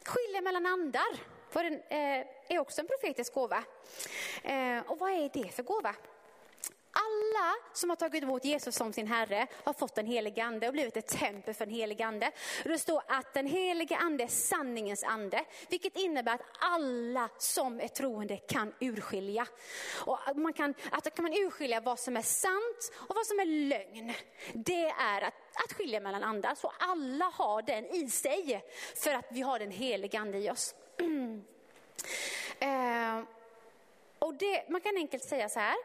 [0.04, 1.16] skilja mellan andar
[1.50, 3.64] för den, eh, är också en profetisk gåva.
[4.42, 5.94] Eh, och vad är det för gåva?
[6.96, 10.72] Alla som har tagit emot Jesus som sin Herre har fått en helig ande och
[10.72, 12.30] blivit ett tempel för den helige ande.
[12.64, 17.88] Det står att den helige ande är sanningens ande, vilket innebär att alla som är
[17.88, 19.46] troende kan urskilja.
[20.04, 23.46] Och man kan, att kan man urskilja vad som är sant och vad som är
[23.46, 24.12] lögn.
[24.52, 28.64] Det är att, att skilja mellan andar, så alla har den i sig
[28.96, 30.74] för att vi har den helige ande i oss.
[32.58, 33.22] eh,
[34.26, 35.76] och det, man kan enkelt säga så här,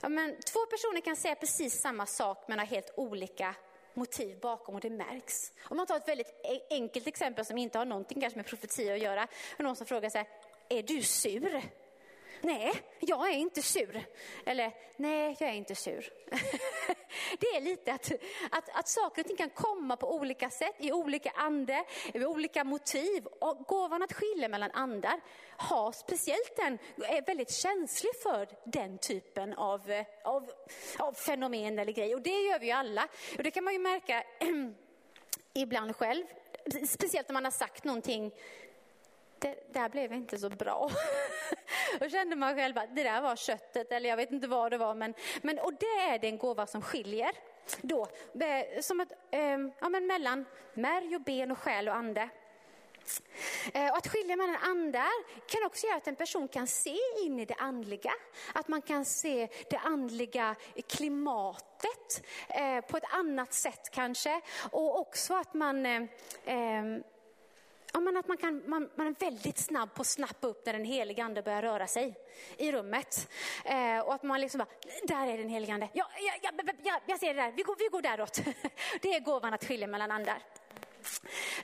[0.00, 3.54] Ja, men två personer kan säga precis samma sak men har helt olika
[3.94, 5.52] motiv bakom och det märks.
[5.62, 8.94] Om man tar ett väldigt e-, enkelt exempel som inte har någonting kanske med profetia
[8.94, 9.28] att göra.
[9.58, 10.26] Någon som frågar så här,
[10.68, 11.62] är du sur?
[12.40, 14.06] Nej, jag är inte sur.
[14.46, 16.12] Eller, nej, jag är inte sur.
[17.38, 18.12] det är lite att,
[18.50, 22.64] att, att saker och ting kan komma på olika sätt, i olika ande, med olika
[22.64, 23.26] motiv.
[23.26, 25.20] Och gåvan att skilja mellan andar
[25.56, 30.50] har speciellt den, är väldigt känslig för den typen av, av,
[30.98, 32.14] av fenomen eller grej.
[32.14, 33.08] Och det gör vi ju alla.
[33.36, 34.22] Och det kan man ju märka
[35.54, 36.24] ibland själv.
[36.86, 38.32] Speciellt om man har sagt någonting
[39.38, 40.90] det där blev inte så bra.
[42.00, 44.78] Då kände man själv att det där var köttet eller jag vet inte vad det
[44.78, 44.94] var.
[44.94, 47.30] Men, men, och det är den gåva som skiljer.
[47.80, 48.06] Då,
[48.40, 52.28] eh, som ett, ehm, ja, men mellan märg och ben och själ och ande.
[53.74, 57.40] Eh, och att skilja mellan andar kan också göra att en person kan se in
[57.40, 58.12] i det andliga.
[58.54, 60.54] Att man kan se det andliga
[60.88, 64.40] klimatet eh, på ett annat sätt kanske.
[64.70, 66.06] Och också att man eh
[66.44, 67.02] ehm,
[67.92, 70.72] Ja, men att man, kan, man, man, är väldigt snabb på att snappa upp när
[70.72, 72.14] den helige ande börjar röra sig
[72.56, 73.28] i rummet.
[73.64, 74.68] Eh, och att man liksom bara,
[75.02, 75.88] där är den helige ande.
[75.92, 76.50] Ja, ja, ja,
[76.82, 78.40] ja, jag ser det där, vi går, vi går däråt.
[79.02, 80.42] Det är gåvan att skilja mellan andar.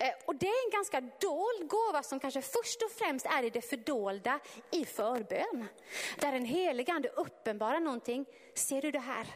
[0.00, 3.50] Eh, och det är en ganska dold gåva som kanske först och främst är i
[3.50, 5.68] det fördolda i förbön.
[6.20, 8.26] Där den helige ande uppenbarar någonting.
[8.54, 9.26] Ser du det här?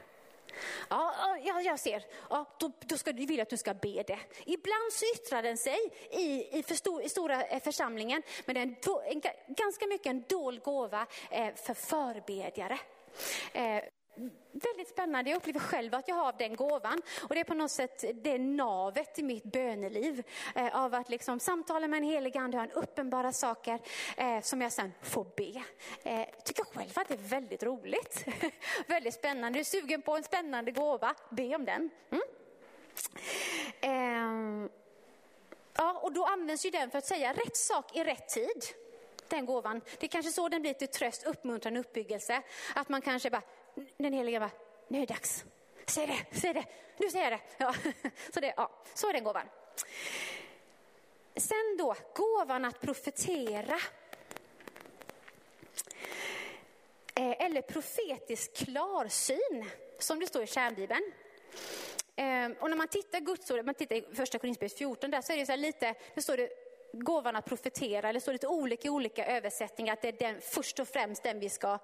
[0.88, 2.04] Ja, ja jag ser.
[2.30, 4.18] Ja, då, då ska, vill jag att du ska be det.
[4.46, 5.78] Ibland så yttrar den sig
[6.10, 8.76] i, i, för stor, i stora eh, församlingen, men det är en,
[9.12, 12.78] en, ganska mycket en dold gåva eh, för förbedjare.
[13.52, 13.82] Eh,
[14.52, 15.30] väldigt spännande.
[15.30, 17.02] Jag upplever själv att jag har den gåvan.
[17.22, 20.22] Och det är på något sätt det navet i mitt böneliv.
[20.54, 23.80] Eh, av att liksom samtala med en helig ande, ha en uppenbara saker
[24.16, 25.62] eh, som jag sen får be.
[26.10, 28.24] Eh, tycker själv att det är väldigt roligt.
[28.86, 29.58] väldigt spännande.
[29.58, 31.14] Är du sugen på en spännande gåva?
[31.30, 31.90] Be om den.
[32.10, 32.22] Mm?
[33.80, 34.70] Eh,
[35.74, 38.62] ja, och då används ju den för att säga rätt sak i rätt tid
[39.28, 39.80] den gåvan.
[39.98, 42.42] Det är kanske så den blir till tröst, uppmuntran, uppbyggelse.
[42.74, 43.42] Att man kanske bara,
[43.96, 44.50] den heliga bara,
[44.88, 45.44] nu är det dags.
[45.86, 46.64] Säg det, säg det,
[46.96, 47.44] nu säger jag det.
[47.58, 47.74] Ja.
[48.34, 49.48] Så, det ja, så är den gåvan.
[51.36, 53.78] Sen då, gåvan att profetera.
[57.14, 61.12] Eh, eller profetisk klarsyn, som det står i kärnbibeln.
[62.16, 65.32] Eh, och när man tittar Guds ord, man tittar i första Korinthierbrevet 14, där så
[65.32, 69.26] är det så lite, nu står det gåvan att profetera, eller så lite olika olika
[69.26, 71.78] översättningar, att det är den, först och främst den vi ska,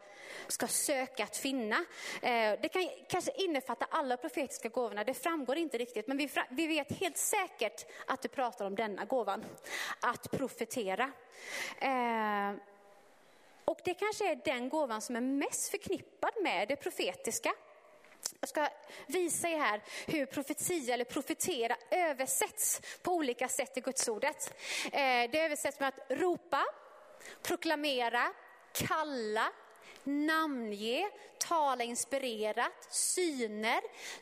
[0.48, 1.76] ska söka att finna.
[2.22, 6.66] Eh, det kan kanske innefatta alla profetiska gåvorna, det framgår inte riktigt, men vi, vi
[6.66, 9.44] vet helt säkert att du pratar om denna gåvan,
[10.00, 11.12] att profetera.
[11.80, 12.52] Eh,
[13.64, 17.52] och det kanske är den gåvan som är mest förknippad med det profetiska.
[18.44, 18.68] Jag ska
[19.06, 24.54] visa er här hur profetia eller profetera översätts på olika sätt i Gudsordet.
[24.84, 26.64] Eh, det översätts med att ropa,
[27.42, 28.32] proklamera,
[28.72, 29.52] kalla,
[30.04, 33.80] namnge, tala inspirerat, syner,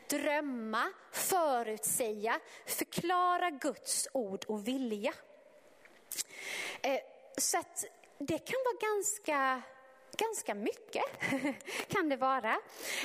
[0.09, 5.13] drömma, förutsäga, förklara Guds ord och vilja.
[6.81, 6.99] Eh,
[7.37, 7.85] så att
[8.19, 9.61] det kan vara ganska
[10.17, 11.03] ganska mycket
[11.87, 12.59] kan det vara.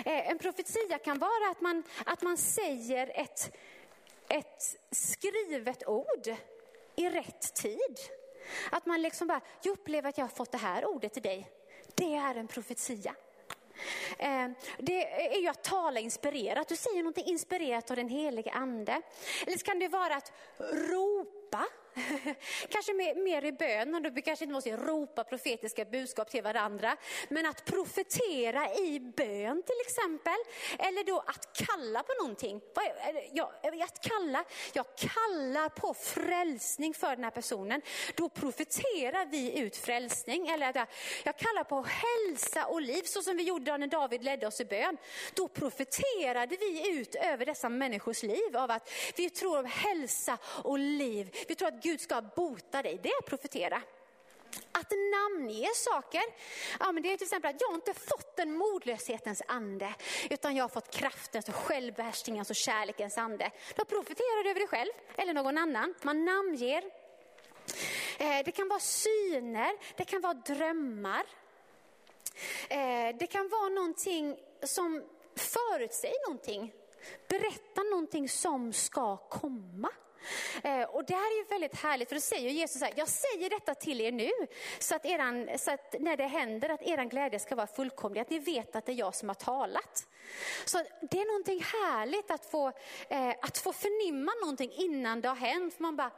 [0.04, 3.56] Eh, en profetia kan vara att man, att man säger ett,
[4.28, 6.36] ett skrivet ord
[6.96, 7.98] i rätt tid.
[8.70, 11.50] Att man liksom bara, jag upplever att jag har fått det här ordet till dig.
[11.94, 13.14] Det är en profetia.
[14.18, 14.48] Eh,
[14.78, 16.68] det är ju att tala inspirerat.
[16.68, 19.02] Du säger något inspirerat av den helige ande.
[19.46, 20.32] Eller så kan det vara att
[20.90, 21.66] ropa
[22.68, 26.96] kanske mer, mer i bön, och vi kanske inte måste ropa profetiska budskap till varandra.
[27.28, 30.36] Men att profetera i bön till exempel.
[30.78, 32.60] Eller då att kalla på någonting.
[33.32, 33.50] Jag,
[33.82, 37.82] att kalla, jag kallar på frälsning för den här personen.
[38.14, 40.48] Då profeterar vi ut frälsning.
[40.48, 40.86] Eller att jag,
[41.24, 44.64] jag kallar på hälsa och liv, så som vi gjorde när David ledde oss i
[44.64, 44.96] bön.
[45.34, 50.78] Då profeterade vi ut över dessa människors liv av att vi tror om hälsa och
[50.78, 51.36] liv.
[51.48, 53.82] Vi tror att Gud ska bota dig, det är att profetera.
[54.72, 56.22] Att namnge saker,
[56.80, 59.94] ja, men det är till exempel att jag inte fått en modlöshetens ande,
[60.30, 63.50] utan jag har fått kraftens och självbehärskningens och kärlekens ande.
[63.76, 65.94] Då profeterar du över dig själv eller någon annan.
[66.02, 66.84] Man namnger.
[68.18, 71.24] Eh, det kan vara syner, det kan vara drömmar.
[72.68, 75.04] Eh, det kan vara någonting som
[75.36, 76.72] förutsäger någonting,
[77.28, 79.90] berättar någonting som ska komma.
[80.62, 83.08] Eh, och det här är ju väldigt härligt, för då säger Jesus så här, jag
[83.08, 84.30] säger detta till er nu,
[84.78, 88.30] så att, eran, så att när det händer, att er glädje ska vara fullkomlig, att
[88.30, 90.06] ni vet att det är jag som har talat.
[90.64, 90.78] Så
[91.10, 92.72] det är någonting härligt att få,
[93.08, 95.74] eh, att få förnimma någonting innan det har hänt.
[95.74, 96.10] För man bara,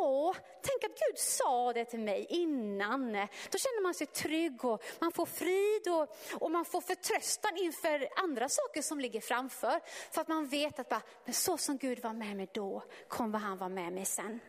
[0.00, 3.12] åh, tänk att Gud sa det till mig innan.
[3.50, 8.08] Då känner man sig trygg och man får frid och, och man får förtröstan inför
[8.16, 9.80] andra saker som ligger framför.
[10.10, 12.82] För att man vet att bara, men så som Gud var med mig då,
[13.32, 14.40] kommer han vara med mig sen.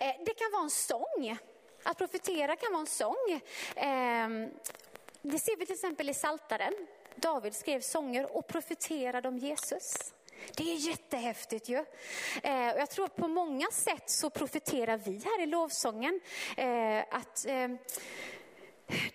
[0.00, 1.38] Eh, det kan vara en sång.
[1.82, 3.40] Att profetera kan vara en sång.
[3.76, 4.50] Ehm,
[5.22, 6.72] det ser vi till exempel i Saltaren.
[7.14, 10.14] David skrev sånger och profeterade om Jesus.
[10.56, 11.84] Det är jättehäftigt ju.
[12.42, 16.20] Eh, jag tror att på många sätt så profeterar vi här i lovsången
[16.56, 17.68] eh, att eh,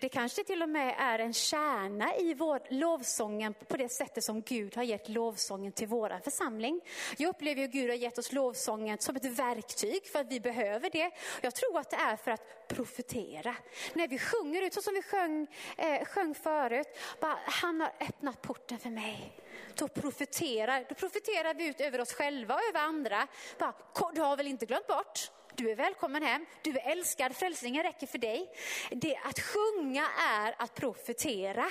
[0.00, 4.42] det kanske till och med är en kärna i vår lovsången på det sättet som
[4.42, 6.80] Gud har gett lovsången till vår församling.
[7.16, 10.90] Jag upplever att Gud har gett oss lovsången som ett verktyg för att vi behöver
[10.90, 11.10] det.
[11.40, 13.54] Jag tror att det är för att profetera.
[13.92, 16.88] När vi sjunger ut så som vi sjöng, eh, sjöng förut,
[17.20, 19.32] bara, han har öppnat porten för mig.
[19.74, 23.26] Då profeterar, då profeterar vi ut över oss själva och över andra.
[23.58, 23.74] Bara,
[24.14, 25.30] du har väl inte glömt bort?
[25.58, 28.50] Du är välkommen hem, du är älskad, frälsningen räcker för dig.
[28.90, 31.66] Det att sjunga är att profetera.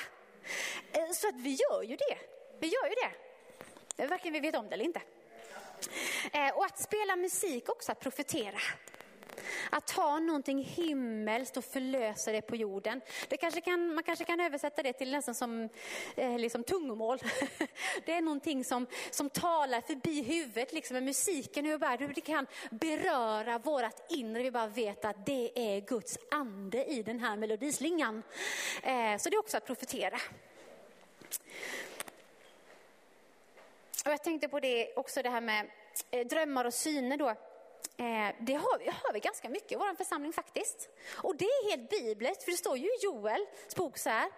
[0.91, 2.17] Eh, så att vi gör ju det.
[2.59, 3.11] Vi gör ju det.
[4.03, 5.01] Eh, varken vi vet om det eller inte.
[6.33, 8.59] Eh, och att spela musik också, att profetera.
[9.69, 13.01] Att ta någonting himmelskt och förlösa det på jorden.
[13.27, 15.69] Det kanske kan, man kanske kan översätta det till nästan som
[16.15, 17.19] eh, liksom tungomål.
[18.05, 22.21] Det är någonting som, som talar förbi huvudet, liksom med musiken, hur, bara, hur det
[22.21, 24.43] kan beröra vårt inre.
[24.43, 28.23] Vi bara vet att det är Guds ande i den här melodislingan.
[28.83, 30.19] Eh, så det är också att profetera.
[34.05, 35.69] Och jag tänkte på det också, det här med
[36.11, 37.35] eh, drömmar och syner då.
[37.99, 40.89] Eh, det har, har vi ganska mycket i vår församling faktiskt.
[41.15, 44.31] Och det är helt bibliskt, för det står ju i Joels bok så här,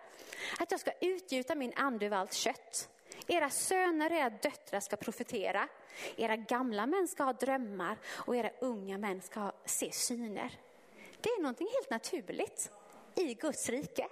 [0.59, 2.89] att jag ska utgjuta min ande över allt kött.
[3.27, 5.67] Era söner och era döttrar ska profetera,
[6.15, 10.59] era gamla män ska ha drömmar och era unga män ska se syner.
[11.21, 12.71] Det är någonting helt naturligt
[13.15, 14.07] i Guds rike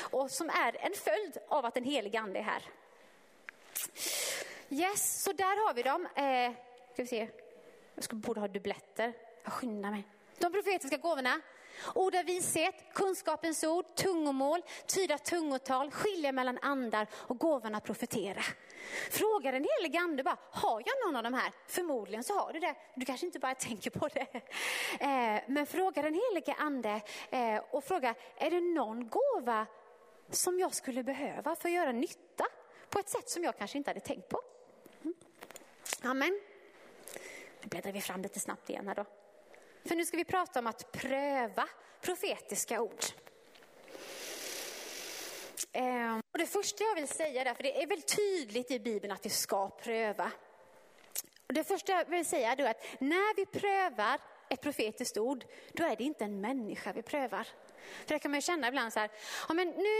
[0.00, 2.62] och som är en följd av att den helige ande är här.
[4.68, 6.06] Yes, så där har vi dem.
[6.06, 6.52] Eh,
[6.92, 7.28] ska vi se.
[7.94, 9.12] Jag skulle borde ha dubbletter.
[9.44, 10.04] Jag skyndar mig.
[10.38, 11.40] De profetiska gåvorna.
[11.94, 18.42] Ord av vishet, kunskapens ord, tungomål, tyda tungotal, skilja mellan andar och gåvorna profetera.
[19.10, 21.52] Fråga den helige ande bara, har jag någon av de här?
[21.66, 22.74] Förmodligen så har du det.
[22.94, 24.26] Du kanske inte bara tänker på det.
[25.00, 29.66] Eh, men fråga den helige ande eh, och fråga, är det någon gåva
[30.30, 32.44] som jag skulle behöva för att göra nytta
[32.90, 34.40] på ett sätt som jag kanske inte hade tänkt på?
[35.02, 35.14] Mm.
[36.02, 36.40] Amen.
[37.62, 39.04] Nu bläddrar vi fram lite snabbt igen här då.
[39.84, 41.68] För nu ska vi prata om att pröva
[42.00, 43.04] profetiska ord.
[45.72, 49.12] Ehm, och det första jag vill säga där, för det är väldigt tydligt i Bibeln
[49.12, 50.30] att vi ska pröva.
[51.46, 55.84] Och det första jag vill säga är att när vi prövar ett profetiskt ord, då
[55.84, 57.46] är det inte en människa vi prövar.
[58.06, 59.10] För det kan man ju känna ibland så här,
[59.48, 59.98] ja men nu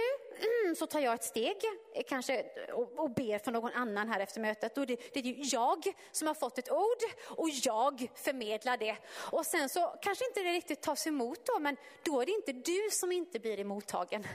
[0.64, 1.56] mm, så tar jag ett steg
[1.94, 4.78] eh, kanske och, och ber för någon annan här efter mötet.
[4.78, 8.96] Och det, det är ju jag som har fått ett ord och jag förmedlar det.
[9.14, 12.52] Och sen så kanske inte det riktigt tas emot då, men då är det inte
[12.52, 14.26] du som inte blir emottagen.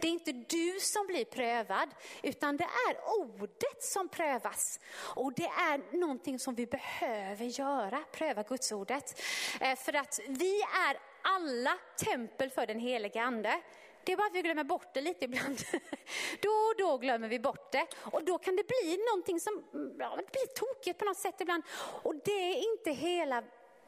[0.00, 1.88] Det är inte du som blir prövad,
[2.22, 4.80] utan det är ordet som prövas.
[4.98, 9.22] Och det är någonting som vi behöver göra, pröva Gudsordet.
[9.60, 13.60] Eh, för att vi är alla tempel för den helige ande.
[14.04, 15.58] Det är bara att vi glömmer bort det lite ibland.
[16.42, 17.86] Då och då glömmer vi bort det.
[18.02, 19.64] Och då kan det bli någonting som
[19.98, 21.62] ja, det blir tokigt på något sätt ibland.
[22.02, 23.42] Och det är inte hela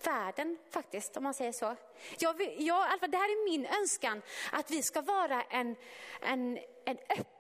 [0.05, 1.77] världen faktiskt, om man säger så.
[2.19, 4.23] Jag, jag, alltså, det här är min önskan,
[4.53, 5.77] att vi ska vara en,
[6.21, 7.40] en, en öppen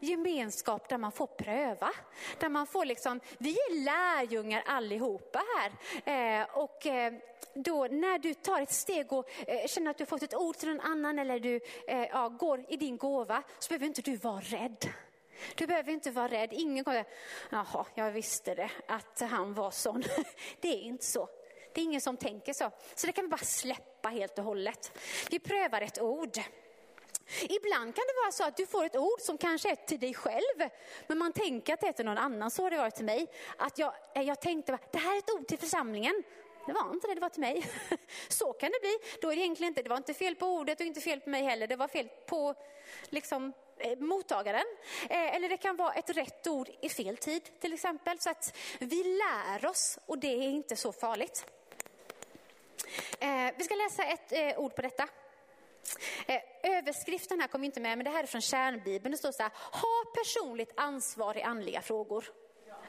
[0.00, 1.90] gemenskap där man får pröva.
[2.38, 5.72] Där man får liksom, vi är lärjungar allihopa här.
[6.40, 7.12] Eh, och eh,
[7.54, 10.56] då när du tar ett steg och eh, känner att du har fått ett ord
[10.56, 14.16] till någon annan eller du eh, ja, går i din gåva, så behöver inte du
[14.16, 14.90] vara rädd.
[15.54, 16.52] Du behöver inte vara rädd.
[16.52, 17.04] Ingen kommer
[17.50, 20.02] jaha, jag visste det, att han var sån.
[20.60, 21.28] Det är inte så.
[21.74, 22.70] Det är ingen som tänker så.
[22.94, 24.98] Så det kan vi bara släppa helt och hållet.
[25.30, 26.38] Vi prövar ett ord.
[27.42, 30.14] Ibland kan det vara så att du får ett ord som kanske är till dig
[30.14, 30.70] själv,
[31.06, 32.50] men man tänker att det är till någon annan.
[32.50, 33.26] Så har det varit till mig.
[33.56, 36.22] Att jag, eh, jag tänkte, det här är ett ord till församlingen.
[36.66, 37.66] Det var inte det, det var till mig.
[38.28, 38.98] Så kan det bli.
[39.20, 41.30] Då är det egentligen inte, det var inte fel på ordet och inte fel på
[41.30, 41.66] mig heller.
[41.66, 42.54] Det var fel på
[43.08, 44.66] liksom, eh, mottagaren.
[45.10, 48.20] Eh, eller det kan vara ett rätt ord i fel tid till exempel.
[48.20, 51.46] Så att vi lär oss och det är inte så farligt.
[53.56, 55.08] Vi ska läsa ett ord på detta.
[56.26, 59.12] Eh, överskriften här kom inte med, men det här är från kärnbibeln.
[59.12, 62.24] Det står så här, ha personligt ansvar i andliga frågor.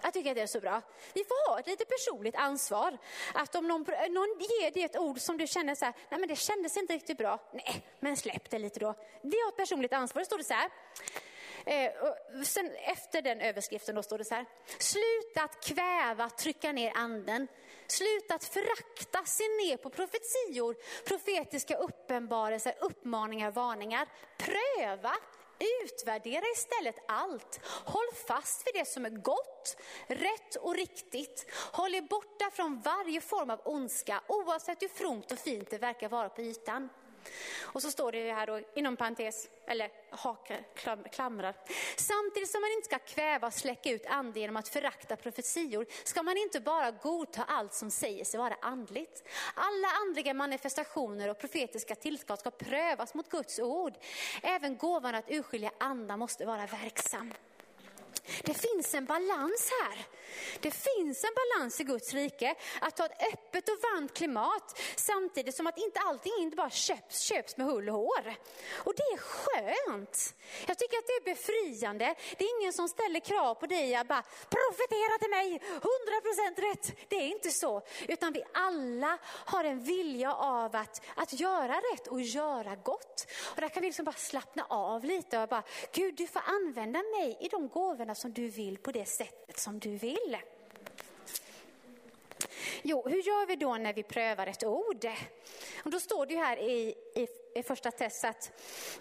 [0.02, 0.82] Jag tycker att det är så bra.
[1.14, 2.98] Vi får ha ett lite personligt ansvar.
[3.34, 6.30] Att om någon, någon ger dig ett ord som du känner så här, nej men
[6.30, 7.40] det kändes inte riktigt bra.
[7.54, 8.94] Nej, men släpp det lite då.
[9.22, 10.20] Vi har ett personligt ansvar.
[10.20, 10.70] Det står det så här.
[11.66, 11.92] Eh,
[12.44, 14.46] sen efter den överskriften då står det så här.
[14.80, 17.48] Sluta att kväva, trycka ner anden.
[17.88, 20.76] Sluta att förakta, se ner på profetior,
[21.06, 24.08] profetiska uppenbarelser, uppmaningar, varningar.
[24.38, 25.16] Pröva,
[25.84, 27.60] Utvärdera istället allt.
[27.66, 29.78] Håll fast vid det som är gott,
[30.08, 31.46] rätt och riktigt.
[31.72, 36.10] Håll er borta från varje form av ondska, oavsett hur fromt och fint det verkar
[36.10, 36.90] vara på ytan.
[37.62, 41.56] Och så står det här då, inom parentes, eller hakar, klam, klamrar.
[41.98, 46.24] Samtidigt som man inte ska kväva och släcka ut ande genom att förakta profetior, ska
[46.24, 49.24] man inte bara godta allt som säger sig vara andligt.
[49.56, 53.94] Alla andliga manifestationer och profetiska tillskott ska prövas mot Guds ord.
[54.44, 57.34] Även gåvan att urskilja andar måste vara verksam.
[58.44, 60.08] Det finns en balans här.
[60.60, 62.56] Det finns en balans i Guds rike.
[62.82, 67.20] Att ha ett öppet och varmt klimat samtidigt som att inte allting inte bara köps,
[67.20, 68.36] köps med hull och hår.
[68.74, 70.34] Och det är skönt.
[70.68, 72.16] Jag tycker att det är befriande.
[72.38, 75.62] Det är ingen som ställer krav på dig att bara profetera till mig,
[76.56, 77.10] 100% rätt.
[77.10, 77.82] Det är inte så.
[78.08, 83.28] Utan vi alla har en vilja av att, att göra rätt och göra gott.
[83.56, 85.64] Och där kan vi liksom bara slappna av lite och bara,
[85.94, 89.80] Gud du får använda mig i de gåvorna som du vill på det sättet som
[89.80, 90.38] du vill.
[92.82, 95.06] Jo, hur gör vi då när vi prövar ett ord?
[95.84, 98.52] Och då står det ju här i, i, i första test att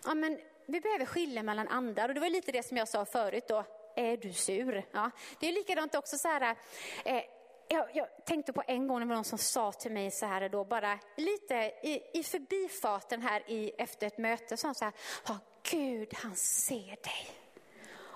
[0.04, 2.08] ja, men vi behöver skilja mellan andar.
[2.08, 3.64] Och det var lite det som jag sa förut då.
[3.96, 4.84] Är du sur?
[4.92, 5.10] Ja,
[5.40, 6.56] det är likadant också så här.
[7.04, 7.22] Eh,
[7.68, 10.26] jag, jag, tänkte på en gång när det var någon som sa till mig så
[10.26, 14.84] här då, bara lite i, i förbifarten här i, efter ett möte, sa han så
[14.84, 14.94] här,
[15.28, 15.36] oh,
[15.70, 17.43] Gud han ser dig.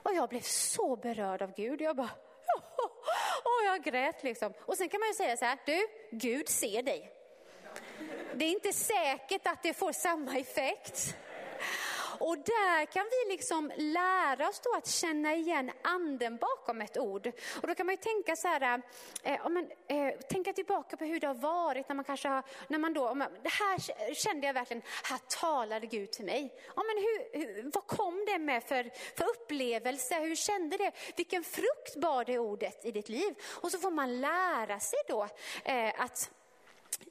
[0.09, 1.81] Och jag blev så berörd av Gud.
[1.81, 2.11] Jag bara,
[3.43, 4.53] och jag grät liksom.
[4.61, 7.13] Och sen kan man ju säga så här, du, Gud ser dig.
[8.35, 11.17] Det är inte säkert att det får samma effekt.
[12.21, 17.33] Och där kan vi liksom lära oss då att känna igen anden bakom ett ord.
[17.62, 18.83] Och då kan man ju tänka så här,
[19.23, 22.79] eh, men, eh, tänka tillbaka på hur det har varit när man kanske har, när
[22.79, 26.55] man då, man, det här kände jag verkligen, här talade Gud till mig.
[26.77, 30.21] Ja, men hur, hur, vad kom det med för, för upplevelse?
[30.21, 30.93] Hur kände det?
[31.16, 33.35] Vilken frukt bar det ordet i ditt liv?
[33.45, 35.29] Och så får man lära sig då
[35.64, 36.31] eh, att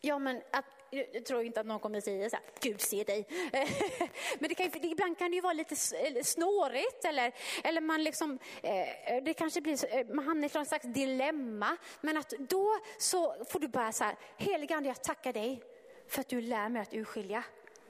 [0.01, 3.27] Ja, men att jag tror inte att någon kommer säga så här, Gud se dig.
[4.39, 5.75] Men det kan, ibland kan det ju vara lite
[6.23, 7.33] snårigt eller,
[7.63, 11.77] eller man, liksom, eh, det kanske blir, eh, man hamnar i någon slags dilemma.
[12.01, 15.63] Men att då så får du bara så här, helige ande jag tackar dig
[16.07, 17.43] för att du lär mig att urskilja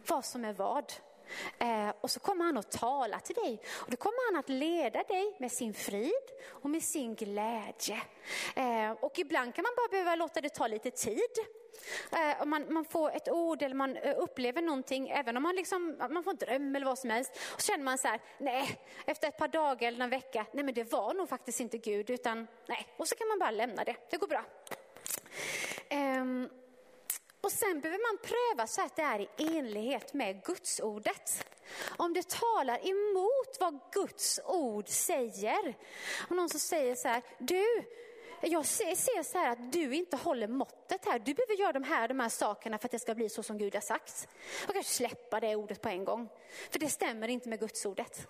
[0.07, 0.93] vad som är vad.
[1.59, 3.61] Eh, och så kommer han att tala till dig.
[3.73, 8.01] Och då kommer han att leda dig med sin frid och med sin glädje.
[8.55, 11.33] Eh, och ibland kan man bara behöva låta det ta lite tid.
[12.11, 15.97] Eh, man, man, får ett ord eller man eh, upplever någonting, även om man, liksom,
[16.09, 17.31] man får en dröm eller vad som helst.
[17.53, 20.63] Och så känner man så här, nej, efter ett par dagar eller en vecka, nej
[20.63, 22.87] men det var nog faktiskt inte Gud, utan nej.
[22.97, 24.43] Och så kan man bara lämna det, det går bra.
[25.89, 26.49] Ehm,
[27.47, 31.45] och sen behöver man pröva så att det är i enlighet med Guds ordet.
[31.97, 35.75] Om det talar emot vad Guds ord säger.
[36.29, 37.83] Om någon som säger så här, du,
[38.41, 41.19] jag ser, ser så här att du inte håller måttet här.
[41.19, 43.57] Du behöver göra de här, de här sakerna för att det ska bli så som
[43.57, 44.27] Gud har sagt.
[44.67, 46.29] Och kanske släppa det ordet på en gång.
[46.71, 48.27] För det stämmer inte med Guds ordet.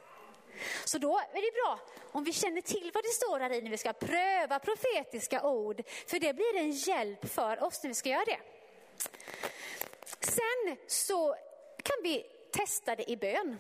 [0.86, 1.80] Så då är det bra
[2.12, 5.82] om vi känner till vad det står här i när vi ska pröva profetiska ord.
[6.08, 8.40] För det blir en hjälp för oss när vi ska göra det.
[10.20, 11.36] Sen så
[11.84, 13.58] kan vi testa det i bön.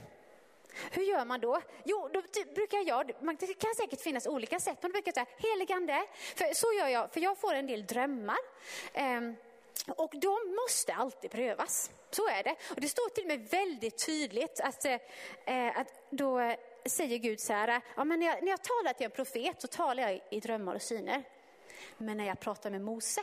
[0.91, 1.61] Hur gör man då?
[1.83, 2.21] Jo, då
[2.55, 3.07] brukar jag,
[3.39, 6.87] det kan säkert finnas olika sätt, men då brukar jag säga heligande, för så gör
[6.87, 8.37] jag, för jag får en del drömmar.
[8.93, 9.35] Ehm,
[9.87, 11.91] och de måste alltid prövas.
[12.11, 12.55] Så är det.
[12.69, 14.97] Och det står till och med väldigt tydligt att, eh,
[15.45, 19.05] eh, att då säger Gud så här, ja, men när, jag, när jag talar till
[19.05, 21.23] en profet så talar jag i drömmar och syner.
[21.97, 23.21] Men när jag pratar med Mose,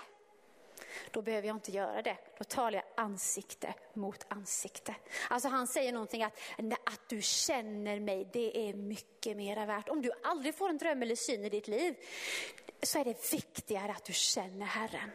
[1.10, 2.16] då behöver jag inte göra det.
[2.38, 4.94] Då talar jag ansikte mot ansikte.
[5.30, 6.38] Alltså han säger någonting att,
[6.84, 9.88] att du känner mig, det är mycket mera värt.
[9.88, 11.94] Om du aldrig får en dröm eller syn i ditt liv,
[12.82, 15.10] så är det viktigare att du känner Herren.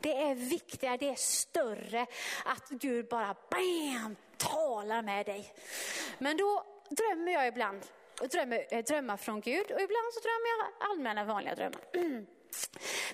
[0.00, 2.06] Det är viktigare, det är större
[2.44, 5.52] att Gud bara bam, talar med dig.
[6.18, 7.86] Men då drömmer jag ibland,
[8.30, 11.80] drömmer, eh, drömmar från Gud och ibland så drömmer jag allmänna vanliga drömmar.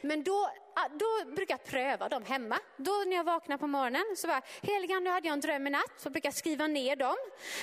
[0.01, 0.51] Men då
[0.99, 2.59] då brukar jag pröva dem hemma.
[2.77, 5.71] Då när jag vaknar på morgonen så bara, heliga nu hade jag en dröm i
[5.71, 7.17] natt, så brukar jag skriva ner dem.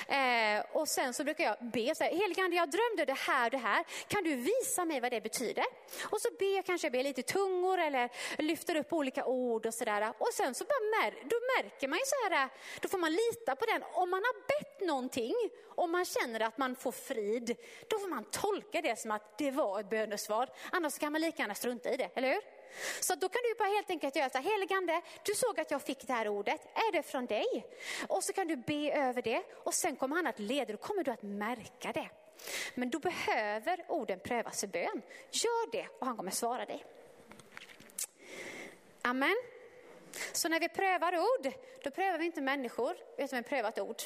[0.08, 3.50] Eh, och sen så brukar jag be, så här, heliga jag drömde det här och
[3.50, 5.64] det här, kan du visa mig vad det betyder?
[6.02, 9.74] Och så ber jag kanske jag ber lite tungor eller lyfter upp olika ord och
[9.74, 10.12] sådär.
[10.18, 12.48] Och sen så bara mär, då märker man ju så här,
[12.80, 13.82] då får man lita på den.
[13.92, 15.34] Om man har bett någonting,
[15.76, 17.56] och man känner att man får frid,
[17.88, 20.48] då får man tolka det som att det var ett bönesvar.
[20.72, 22.40] Annars kan man lika gärna strunta i det, eller hur?
[23.00, 25.82] Så då kan du bara helt enkelt göra så här, heligande, du såg att jag
[25.82, 27.66] fick det här ordet, är det från dig?
[28.08, 31.04] Och så kan du be över det och sen kommer han att leda, då kommer
[31.04, 32.08] du att märka det.
[32.74, 35.02] Men då behöver orden prövas i bön.
[35.30, 36.84] Gör det och han kommer svara dig.
[39.02, 39.36] Amen.
[40.32, 41.52] Så när vi prövar ord,
[41.82, 44.02] då prövar vi inte människor, utan vi prövar ett ord.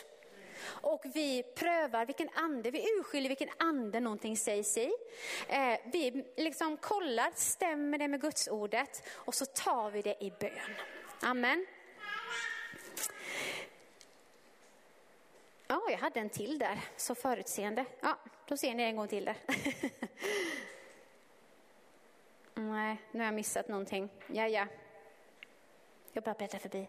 [0.66, 4.92] Och vi prövar vilken ande, vi urskiljer vilken ande någonting sägs i.
[5.48, 10.32] Eh, vi liksom kollar, stämmer det med Guds ordet och så tar vi det i
[10.40, 10.74] bön.
[11.22, 11.66] Amen.
[15.66, 17.84] Ja, jag hade en till där, så förutseende.
[18.00, 19.36] Ja, då ser ni en gång till där.
[22.54, 24.08] Nej, nu har jag missat någonting.
[24.26, 24.66] Ja, ja.
[26.12, 26.86] Jag bara bläddrar förbi.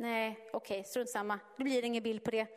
[0.00, 1.40] Nej, okej, okay, strunt samma.
[1.56, 2.46] Det blir ingen bild på det.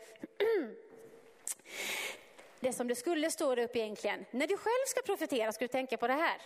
[2.59, 5.97] Det som det skulle stå upp egentligen, när du själv ska profetera ska du tänka
[5.97, 6.41] på det här.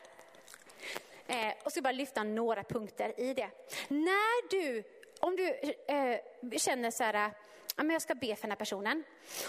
[1.28, 3.50] Eh, och ska bara lyfta några punkter i det.
[3.88, 4.84] När du,
[5.20, 6.20] om du eh,
[6.58, 7.32] känner så här,
[7.76, 9.04] ja, men jag ska be för den här personen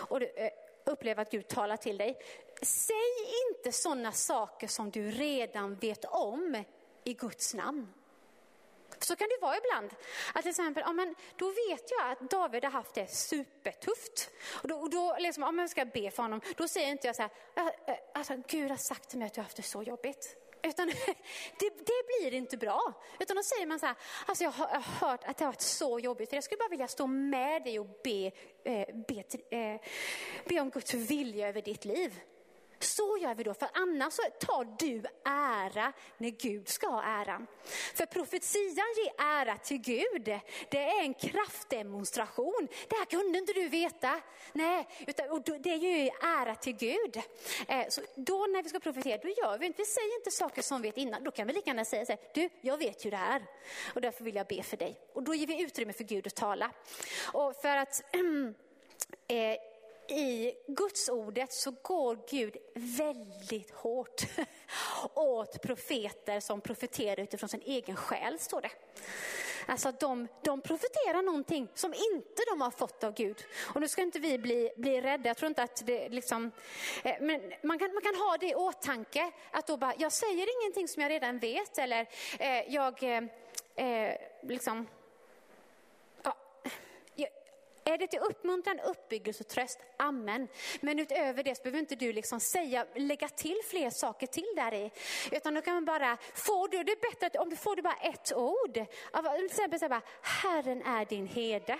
[0.08, 0.50] och du eh,
[0.84, 2.18] upplever att Gud talar till dig.
[2.62, 2.96] Säg
[3.50, 6.64] inte sådana saker som du redan vet om
[7.04, 7.92] i Guds namn.
[8.98, 9.90] Så kan det vara ibland.
[10.34, 14.30] Att till exempel, ja, men då vet jag att David har haft det supertufft.
[14.62, 17.16] Och då, och då liksom, om jag ska be för honom, då säger inte jag
[17.16, 17.30] så här,
[17.86, 20.36] eh, alltså, Gud har sagt till mig att du har haft det så jobbigt.
[20.62, 20.86] Utan
[21.58, 22.92] det, det, blir inte bra.
[23.20, 25.52] Utan då säger man så här, alltså jag har, jag har hört att det har
[25.52, 28.32] varit så jobbigt, för jag skulle bara vilja stå med dig och be,
[28.64, 29.24] eh, be,
[29.56, 29.80] eh,
[30.44, 32.20] be om Guds vilja över ditt liv.
[32.78, 37.46] Så gör vi då, för annars tar du ära när Gud ska ha äran.
[37.94, 40.40] För profetian ger ära till Gud.
[40.68, 42.68] Det är en kraftdemonstration.
[42.88, 44.20] Det här kunde inte du veta.
[44.52, 47.16] Nej, utan, och det ger ära till Gud.
[47.68, 50.62] Eh, så då när vi ska profetera, då gör vi inte, vi säger inte saker
[50.62, 51.24] som vi vet innan.
[51.24, 53.42] Då kan vi lika gärna säga så här, du, jag vet ju det här
[53.94, 55.00] och därför vill jag be för dig.
[55.12, 56.70] Och då ger vi utrymme för Gud att tala.
[57.32, 58.02] Och för att
[59.28, 59.56] eh,
[60.08, 64.22] i Guds ordet så går Gud väldigt hårt
[65.14, 68.70] åt profeter som profeterar utifrån sin egen själ, står det.
[69.68, 73.44] Alltså de, de profeterar någonting som inte de har fått av Gud.
[73.74, 76.50] Och nu ska inte vi bli, bli rädda, jag tror inte att det liksom,
[77.04, 80.62] eh, men man kan, man kan ha det i åtanke, att då bara, jag säger
[80.62, 82.06] ingenting som jag redan vet, eller
[82.38, 83.22] eh, jag eh,
[83.76, 84.86] eh liksom,
[87.86, 89.78] är det till uppmuntran, uppbyggelse och tröst?
[89.96, 90.48] Amen.
[90.80, 94.74] Men utöver det så behöver inte du liksom säga, lägga till fler saker till där
[94.74, 94.90] i.
[95.32, 97.82] Utan då kan man bara, får du, det är bättre att, om du får du
[97.82, 98.74] bara ett ord.
[98.74, 101.78] Till exempel säga bara, Herren är din herde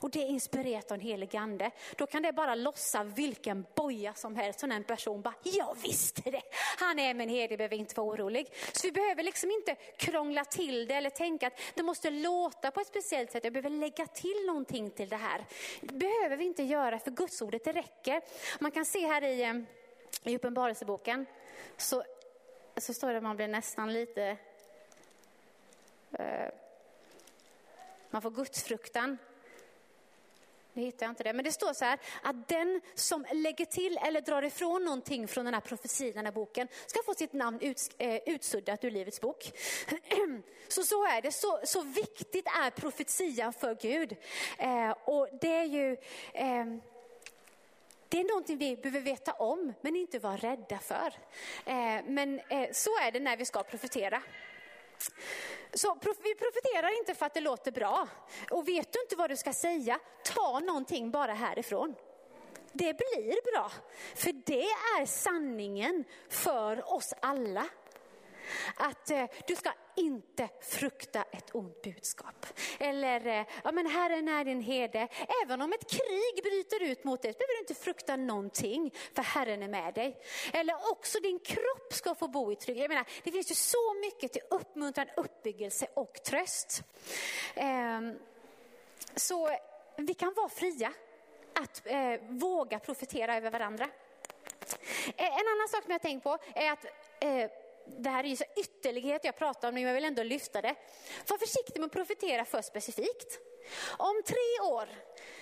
[0.00, 4.14] och det är inspirerat av en helig ande, då kan det bara lossa vilken boja
[4.14, 6.42] som helst som en person bara, jag visste det,
[6.78, 8.52] han är min herde, behöver inte vara orolig.
[8.72, 12.80] Så vi behöver liksom inte krångla till det eller tänka att det måste låta på
[12.80, 15.44] ett speciellt sätt, jag behöver lägga till någonting till det här.
[15.80, 18.22] Det behöver vi inte göra för Gudsordet, det räcker.
[18.60, 19.54] Man kan se här i, eh,
[20.32, 21.26] i Uppenbarelseboken,
[21.76, 22.04] så
[22.76, 24.36] så står det att man blir nästan lite...
[26.12, 26.48] Eh,
[28.10, 29.18] man får gudsfruktan.
[30.76, 33.98] Nu hittar jag inte det, men det står så här att den som lägger till
[33.98, 37.60] eller drar ifrån någonting från den här profetian, den här boken, ska få sitt namn
[37.60, 39.52] ut, eh, utsuddat ur Livets bok.
[40.68, 44.16] Så så är det, så, så viktigt är profetian för Gud.
[44.58, 45.92] Eh, och det är ju
[46.32, 46.64] eh,
[48.08, 51.12] det är någonting vi behöver veta om, men inte vara rädda för.
[51.64, 54.22] Eh, men eh, så är det när vi ska profetera.
[55.74, 58.08] Så vi profeterar inte för att det låter bra.
[58.50, 59.98] Och vet du inte vad du ska säga,
[60.34, 61.94] ta någonting bara härifrån.
[62.72, 63.70] Det blir bra,
[64.14, 64.64] för det
[65.00, 67.68] är sanningen för oss alla.
[68.76, 72.46] Att eh, du ska inte frukta ett ont budskap.
[72.78, 75.08] Eller, eh, ja men Herren är din herde.
[75.44, 79.62] Även om ett krig bryter ut mot dig, behöver du inte frukta någonting, för Herren
[79.62, 80.18] är med dig.
[80.52, 82.82] Eller också din kropp ska få bo i trygghet.
[82.82, 86.82] Jag menar, det finns ju så mycket till uppmuntran, uppbyggelse och tröst.
[87.54, 88.00] Eh,
[89.16, 89.50] så
[89.96, 90.92] vi kan vara fria
[91.60, 93.88] att eh, våga profetera över varandra.
[95.16, 96.84] Eh, en annan sak som jag tänkt på är att
[97.20, 97.50] eh,
[97.86, 100.74] det här är ju så ytterlighet jag pratar om, men jag vill ändå lyfta det.
[101.28, 103.38] Var försiktig med att profetera för specifikt.
[103.96, 104.88] Om tre år,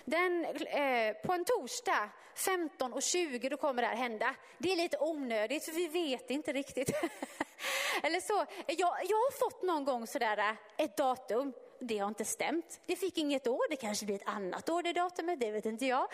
[0.05, 4.35] den, eh, på en torsdag 15 och 20, då kommer det här hända.
[4.59, 6.91] Det är lite onödigt, för vi vet inte riktigt.
[8.03, 8.79] Eller så, jag,
[9.09, 11.53] jag har fått någon gång sådär eh, ett datum
[11.87, 12.81] det har inte stämt.
[12.87, 15.87] Det fick inget år, det kanske blir ett annat år det datumet, det vet inte
[15.87, 16.07] jag.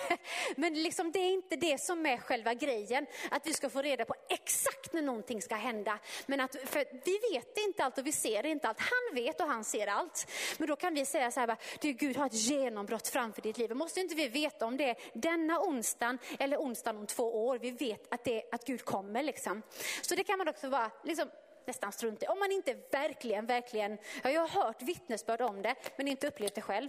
[0.56, 4.04] Men liksom, det är inte det som är själva grejen, att vi ska få reda
[4.04, 5.98] på exakt när någonting ska hända.
[6.26, 8.80] Men att, för vi vet inte allt och vi ser inte allt.
[8.80, 10.30] Han vet och han ser allt.
[10.58, 13.74] Men då kan vi säga så här, du Gud har ett genombrott framför ditt liv.
[13.74, 17.58] Måste inte vi veta om det är denna onsdagen eller onsdagen om två år?
[17.58, 19.22] Vi vet att, det, att Gud kommer.
[19.22, 19.62] Liksom.
[20.02, 21.28] Så det kan man också vara, liksom,
[21.70, 22.28] nästan strunta i.
[22.28, 26.54] Om man inte verkligen, verkligen, ja, jag har hört vittnesbörd om det, men inte upplevt
[26.54, 26.88] det själv.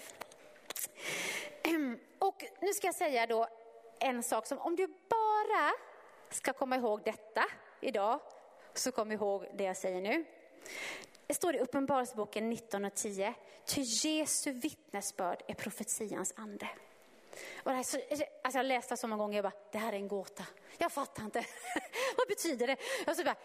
[1.63, 3.47] Ehm, och nu ska jag säga då
[3.99, 5.71] en sak som, om du bara
[6.29, 7.43] ska komma ihåg detta
[7.82, 8.19] idag,
[8.73, 10.25] så kom ihåg det jag säger nu.
[11.27, 13.34] Det står i Uppenbarelseboken 19 och 10,
[13.65, 16.69] ty Jesu vittnesbörd är profetians ande.
[17.63, 17.86] Och det här,
[18.43, 20.43] alltså jag läste det så många gånger, jag bara, det här är en gåta.
[20.77, 21.39] Jag fattar inte.
[22.17, 22.77] Vad betyder det?
[23.05, 23.36] Jag så bara,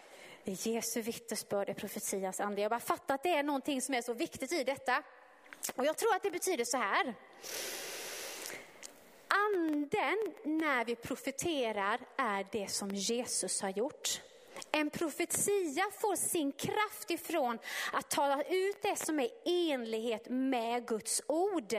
[0.43, 2.61] Jesu vittnesbörd är profetians ande.
[2.61, 5.03] Jag bara fattar att det är någonting som är så viktigt i detta.
[5.75, 7.15] Och jag tror att det betyder så här.
[9.27, 14.21] Anden när vi profeterar är det som Jesus har gjort.
[14.71, 17.59] En profetia får sin kraft ifrån
[17.93, 21.75] att tala ut det som är i enlighet med Guds ord,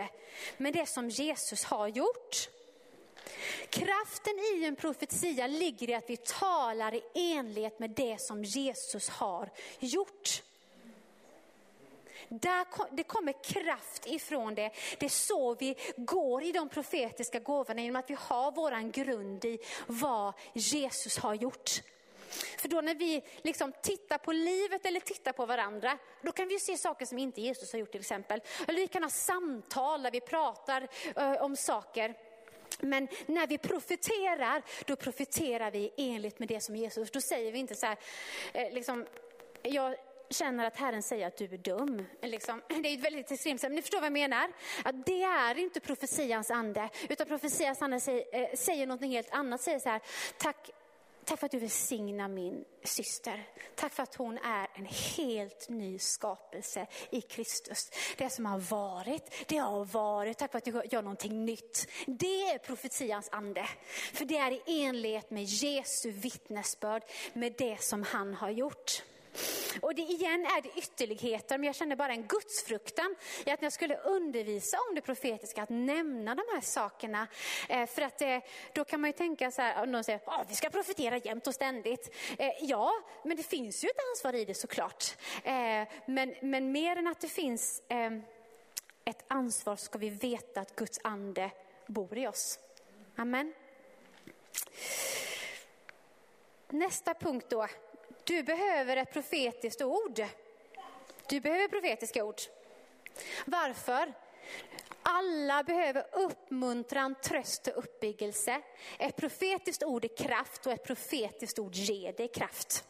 [0.56, 2.48] med det som Jesus har gjort.
[3.70, 9.08] Kraften i en profetia ligger i att vi talar i enlighet med det som Jesus
[9.08, 10.42] har gjort.
[12.28, 12.66] Där
[12.96, 14.70] det kommer kraft ifrån det.
[14.98, 19.44] Det är så vi går i de profetiska gåvorna, genom att vi har vår grund
[19.44, 21.82] i vad Jesus har gjort.
[22.58, 26.58] För då när vi liksom tittar på livet eller tittar på varandra, då kan vi
[26.58, 28.40] se saker som inte Jesus har gjort till exempel.
[28.66, 32.14] Eller vi kan ha samtal där vi pratar uh, om saker.
[32.78, 37.10] Men när vi profeterar, då profeterar vi enligt med det som Jesus.
[37.10, 37.96] Då säger vi inte så här,
[38.52, 39.06] eh, liksom,
[39.62, 39.94] jag
[40.30, 42.04] känner att Herren säger att du är dum.
[42.22, 44.52] Liksom, det är ett väldigt extremt men ni förstår vad jag menar.
[44.84, 49.60] Att det är inte profetians ande, utan profetians ande säger, eh, säger något helt annat.
[49.60, 50.00] Säger så här,
[50.38, 50.70] tack
[51.28, 53.46] Tack för att du välsignar min syster.
[53.74, 57.90] Tack för att hon är en helt ny skapelse i Kristus.
[58.16, 60.38] Det som har varit, det har varit.
[60.38, 61.88] Tack för att du gör någonting nytt.
[62.06, 63.66] Det är profetians ande.
[64.12, 67.02] För det är i enlighet med Jesu vittnesbörd,
[67.32, 69.02] med det som han har gjort.
[69.80, 73.14] Och det igen är det ytterligheter, men jag kände bara en gudsfruktan
[73.46, 77.26] i att när jag skulle undervisa om det profetiska, att nämna de här sakerna.
[77.68, 78.38] Eh, för att eh,
[78.72, 81.46] då kan man ju tänka så här, om någon säger, att vi ska profetera jämt
[81.46, 82.14] och ständigt.
[82.38, 82.92] Eh, ja,
[83.24, 85.04] men det finns ju ett ansvar i det såklart.
[86.06, 87.82] Men, men mer än att det finns
[89.04, 91.50] ett ansvar ska vi veta att Guds ande
[91.86, 92.58] bor i oss.
[93.16, 93.52] Amen.
[96.70, 97.66] Nästa punkt då,
[98.24, 100.24] du behöver ett profetiskt ord.
[101.28, 102.40] Du behöver profetiska ord.
[103.46, 104.12] Varför?
[105.02, 108.60] Alla behöver uppmuntran, tröst och uppbyggelse.
[108.98, 112.84] Ett profetiskt ord är kraft och ett profetiskt ord ger dig kraft.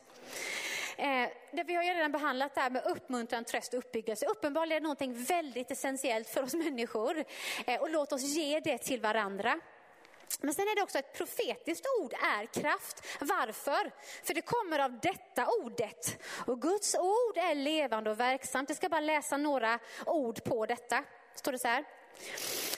[0.97, 4.27] Eh, det vi har ju redan behandlat det här med uppmuntran, tröst och uppbyggelse.
[4.27, 7.25] Uppenbarligen är det någonting väldigt essentiellt för oss människor.
[7.67, 9.61] Eh, och låt oss ge det till varandra.
[10.41, 13.07] Men sen är det också ett profetiskt ord är kraft.
[13.21, 13.93] Varför?
[14.25, 16.23] För det kommer av detta ordet.
[16.47, 18.71] Och Guds ord är levande och verksamt.
[18.71, 21.05] Jag ska bara läsa några ord på detta.
[21.35, 21.85] Står det så här.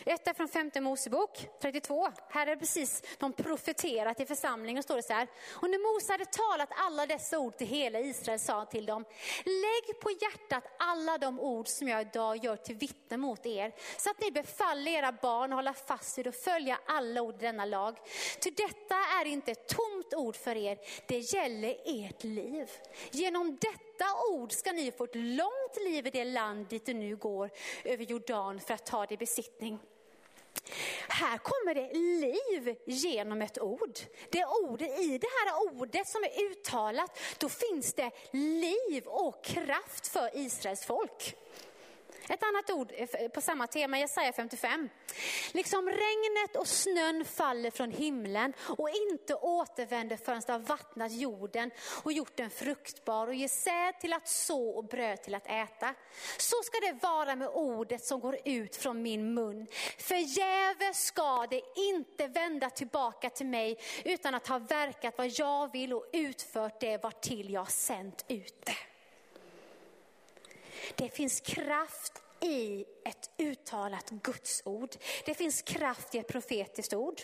[0.05, 2.09] Ett är från femte Mosebok 32.
[2.29, 4.83] Här är det precis de profeterat i församlingen.
[4.83, 5.29] står det så här.
[5.51, 9.05] Och när Mose hade talat alla dessa ord till hela Israel sa han till dem.
[9.45, 13.73] Lägg på hjärtat alla de ord som jag idag gör till vittne mot er.
[13.99, 17.39] Så att ni befaller era barn att hålla fast vid och följa alla ord i
[17.39, 17.99] denna lag.
[18.41, 20.79] Ty detta är inte ett tomt ord för er.
[21.07, 22.71] Det gäller ert liv.
[23.11, 27.17] Genom detta ord ska ni få ett långt liv i det land dit du nu
[27.17, 27.51] går
[27.85, 29.79] över Jordan för att ta det i besittning.
[31.09, 33.99] Här kommer det liv genom ett ord.
[34.31, 40.07] Det ordet, I det här ordet som är uttalat, då finns det liv och kraft
[40.07, 41.37] för Israels folk.
[42.29, 42.93] Ett annat ord
[43.35, 44.89] på samma tema, Jesaja 55.
[45.53, 51.71] Liksom regnet och snön faller från himlen och inte återvänder förrän det har vattnat jorden
[52.03, 55.95] och gjort den fruktbar och ger säd till att så och bröd till att äta.
[56.39, 59.67] Så ska det vara med ordet som går ut från min mun.
[59.99, 65.93] Förgäves ska det inte vända tillbaka till mig utan att ha verkat vad jag vill
[65.93, 68.90] och utfört det var till jag sänt ut det.
[70.97, 74.91] Det finns kraft i ett uttalat gudsord.
[75.25, 77.21] Det finns kraft i ett profetiskt ord.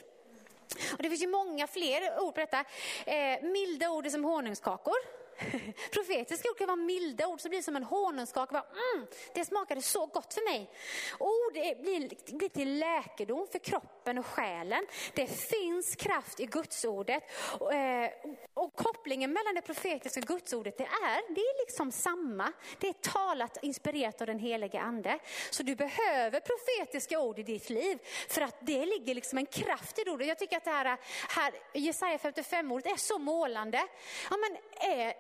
[0.93, 2.65] Och det finns ju många fler ord på detta.
[3.07, 4.97] Eh, milda ord är som honungskakor.
[5.91, 8.65] Profetiska ord kan vara milda ord som blir som en honungskaka.
[8.95, 10.71] Mm, det smakade så gott för mig.
[11.19, 14.87] Ord blir, blir till läkedom för kroppen och själen.
[15.15, 17.23] Det finns kraft i gudsordet.
[17.59, 18.11] Och, eh,
[18.55, 22.53] och kopplingen mellan det profetiska och gudsordet det är, det är liksom samma.
[22.79, 25.19] Det är talat inspirerat av den helige ande.
[25.51, 29.99] Så du behöver profetiska ord i ditt liv för att det ligger liksom en kraft
[29.99, 30.29] i det ordet.
[30.29, 33.87] Jag tycker att det här, här Jesaja 55-ordet är så målande.
[34.31, 34.57] Ja, men,
[34.91, 35.15] eh,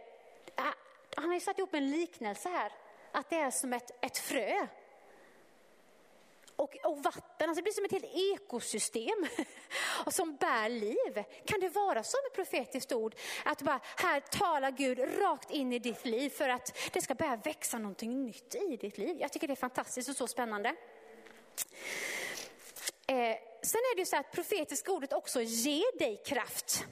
[1.16, 2.72] han har ju satt ihop en liknelse här,
[3.12, 4.66] att det är som ett, ett frö.
[6.56, 9.26] Och, och, vatten, alltså det blir som ett helt ekosystem
[10.06, 11.24] och som bär liv.
[11.44, 13.14] Kan det vara så med profetiskt ord?
[13.44, 17.36] Att bara, här talar Gud rakt in i ditt liv för att det ska börja
[17.36, 19.16] växa någonting nytt i ditt liv.
[19.20, 20.68] Jag tycker det är fantastiskt och så spännande.
[23.06, 26.86] Eh, sen är det ju så att profetiska ordet också ger dig kraft.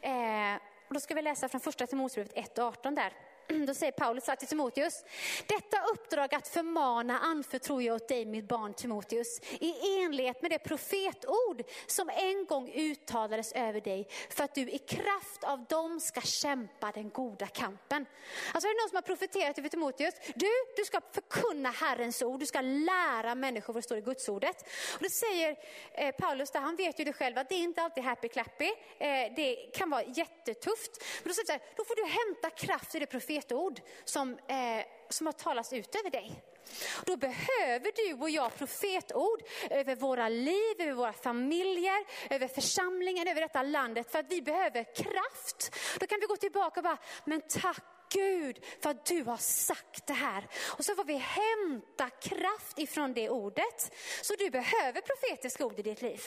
[0.00, 0.54] Eh,
[0.88, 3.12] och då ska vi läsa från första Timoteusbrevet 1 och 18 där.
[3.66, 5.04] Då säger Paulus till Timoteus,
[5.46, 10.58] detta uppdrag att förmana anförtror jag åt dig mitt barn Timoteus i enlighet med det
[10.58, 16.20] profetord som en gång uttalades över dig för att du i kraft av dem ska
[16.20, 18.06] kämpa den goda kampen.
[18.52, 22.40] Alltså är det någon som har profeterat över Timoteus, du, du ska förkunna Herrens ord,
[22.40, 24.62] du ska lära människor vad det står i Guds ordet.
[24.94, 25.56] Och då säger
[25.92, 28.70] eh, Paulus, där, han vet ju det själv, att det är inte alltid happy clappy,
[28.98, 31.04] eh, det kan vara jättetufft.
[31.22, 34.30] Men då, säger han, här, då får du hämta kraft i det profetordet profetord som,
[34.30, 36.42] eh, som har talats ut över dig.
[37.06, 43.40] Då behöver du och jag profetord över våra liv, över våra familjer, över församlingen, över
[43.40, 45.76] detta landet för att vi behöver kraft.
[46.00, 50.06] Då kan vi gå tillbaka och bara, men tack Gud för att du har sagt
[50.06, 50.46] det här.
[50.78, 53.94] Och så får vi hämta kraft ifrån det ordet.
[54.22, 56.22] Så du behöver profetiska ord i ditt liv.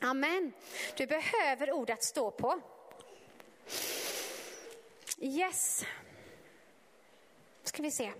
[0.00, 0.52] Amen.
[0.96, 2.60] Du behöver ord att stå på.
[5.18, 5.84] Yes
[7.62, 8.12] ska vi se.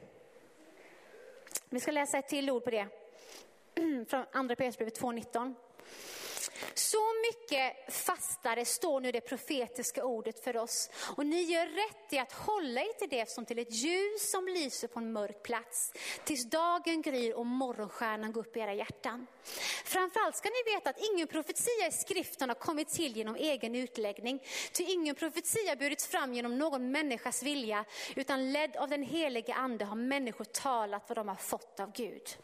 [1.69, 2.89] Vi ska läsa ett till ord på det.
[4.09, 5.55] Från andra Petrusbrevet 2.19.
[6.75, 6.99] Så
[7.31, 10.91] mycket fastare står nu det profetiska ordet för oss.
[11.17, 14.49] Och ni gör rätt i att hålla er till det som till ett ljus som
[14.49, 15.93] lyser på en mörk plats.
[16.25, 19.27] Tills dagen gryr och morgonstjärnan går upp i era hjärtan.
[19.85, 24.43] Framförallt ska ni veta att ingen profetia i skriften har kommit till genom egen utläggning.
[24.73, 27.85] Ty ingen profetia burits fram genom någon människas vilja,
[28.17, 32.37] utan ledd av den helige ande har människor talat vad de har fått av Gud.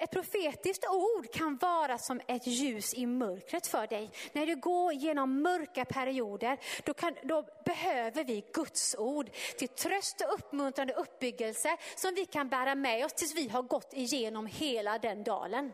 [0.00, 4.10] Ett profetiskt ord kan vara som ett ljus i mörkret för dig.
[4.32, 10.20] När du går genom mörka perioder, då, kan, då behöver vi Guds ord till tröst
[10.20, 14.98] och uppmuntrande uppbyggelse som vi kan bära med oss tills vi har gått igenom hela
[14.98, 15.72] den dalen.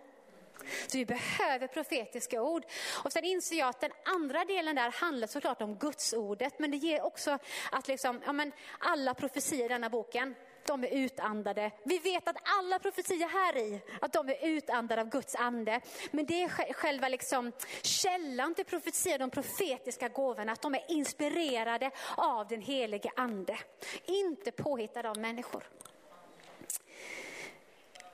[0.87, 2.65] Så vi behöver profetiska ord.
[3.05, 6.71] Och sen inser jag att den andra delen där handlar såklart om Guds ordet, men
[6.71, 7.39] det ger också
[7.73, 10.35] att liksom, ja men alla profetier i denna boken,
[10.67, 11.71] de är utandade.
[11.85, 15.81] Vi vet att alla profetier här i, att de är utandade av Guds ande.
[16.11, 17.53] Men det är själva liksom
[17.83, 23.59] källan till profetier, de profetiska gåvorna, att de är inspirerade av den helige ande.
[24.07, 25.63] Inte påhittade av människor.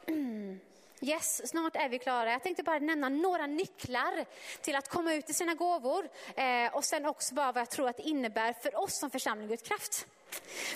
[0.06, 0.60] Mm.
[1.00, 2.32] Yes, snart är vi klara.
[2.32, 4.24] Jag tänkte bara nämna några nycklar
[4.60, 7.88] till att komma ut i sina gåvor eh, och sen också bara vad jag tror
[7.88, 10.06] att det innebär för oss som församling Guds kraft.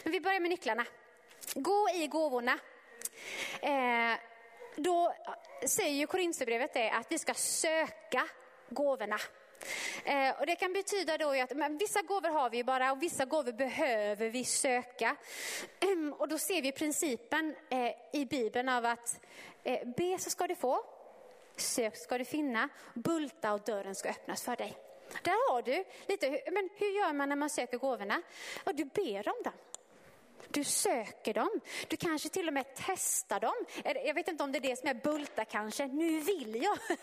[0.02, 0.84] Men vi börjar med nycklarna.
[1.54, 2.58] Gå i gåvorna.
[3.60, 4.18] Eh,
[4.76, 5.14] då
[5.66, 8.28] säger ju Korinthierbrevet det att vi ska söka
[8.68, 9.18] gåvorna.
[10.04, 13.24] Eh, och det kan betyda då att men vissa gåvor har vi bara och vissa
[13.24, 15.16] gåvor behöver vi söka.
[15.80, 19.20] Ehm, och då ser vi principen eh, i Bibeln av att
[19.64, 20.84] eh, be så ska du få,
[21.56, 24.76] sök ska du finna, bulta och dörren ska öppnas för dig.
[25.22, 28.22] Där har du lite, men hur gör man när man söker gåvorna?
[28.64, 29.52] Och du ber om dem.
[30.48, 31.60] Du söker dem.
[31.88, 33.54] Du kanske till och med testar dem.
[33.84, 35.86] Jag vet inte om det är det som är bulta kanske.
[35.86, 36.78] Nu vill jag.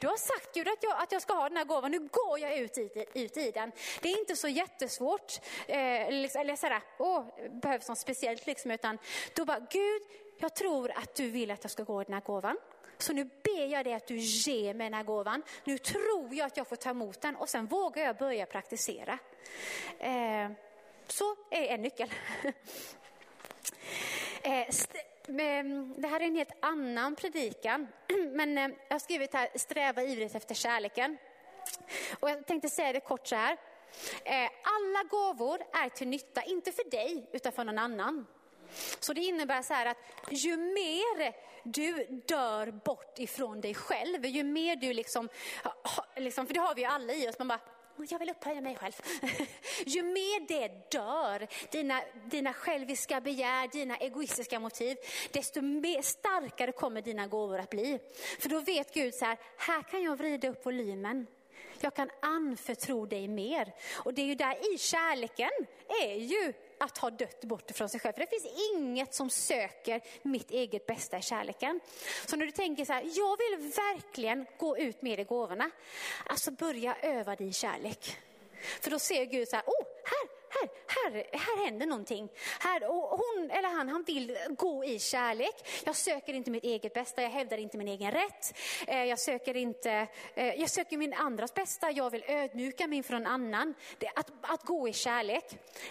[0.00, 1.90] Du har sagt Gud att jag, att jag ska ha den här gåvan.
[1.90, 3.72] Nu går jag ut i, ut i den.
[4.02, 5.40] Det är inte så jättesvårt.
[5.66, 7.24] Eh, liksom, eller sådär, åh,
[7.62, 8.70] behövs något speciellt liksom.
[8.70, 8.98] Utan
[9.34, 10.02] då bara, Gud,
[10.38, 12.56] jag tror att du vill att jag ska gå i den här gåvan.
[12.98, 15.42] Så nu ber jag dig att du ger mig den här gåvan.
[15.64, 19.18] Nu tror jag att jag får ta emot den och sen vågar jag börja praktisera.
[19.98, 20.50] Eh,
[21.06, 22.10] så är en nyckel.
[24.42, 24.66] Eh,
[25.28, 27.88] mm, det här är en helt annan predikan,
[28.32, 31.16] men eh, jag har skrivit här, sträva ivrigt efter kärleken.
[32.20, 33.56] Och jag tänkte säga det kort så här.
[34.24, 38.26] Eh, alla gåvor är till nytta, inte för dig, utan för någon annan.
[39.00, 39.98] Så det innebär så här att
[40.30, 45.28] ju mer du dör bort ifrån dig själv, ju mer du liksom,
[46.16, 47.60] liksom för det har vi ju alla i oss, man bara,
[48.08, 48.92] jag vill upphöja mig själv.
[49.86, 54.96] Ju mer det dör, dina, dina själviska begär, dina egoistiska motiv,
[55.32, 57.98] desto mer starkare kommer dina gåvor att bli.
[58.40, 61.26] För då vet Gud så här, här kan jag vrida upp volymen.
[61.80, 63.74] Jag kan anförtro dig mer.
[63.94, 65.50] Och det är ju där i kärleken
[66.02, 68.12] är ju att ha dött bort från sig själv.
[68.12, 71.80] För det finns inget som söker mitt eget bästa i kärleken.
[72.26, 75.70] Så när du tänker så här, jag vill verkligen gå ut med i gåvorna.
[76.26, 78.16] Alltså börja öva din kärlek.
[78.80, 79.86] För då ser Gud så här, oh,
[80.60, 82.28] här, här, här, händer någonting.
[82.60, 85.54] Här, och hon eller han, han vill gå i kärlek.
[85.84, 88.56] Jag söker inte mitt eget bästa, jag hävdar inte min egen rätt.
[88.86, 93.12] Eh, jag söker inte, eh, jag söker min andras bästa, jag vill ödmjuka mig inför
[93.14, 93.74] någon annan.
[94.14, 95.44] Att, att gå i kärlek,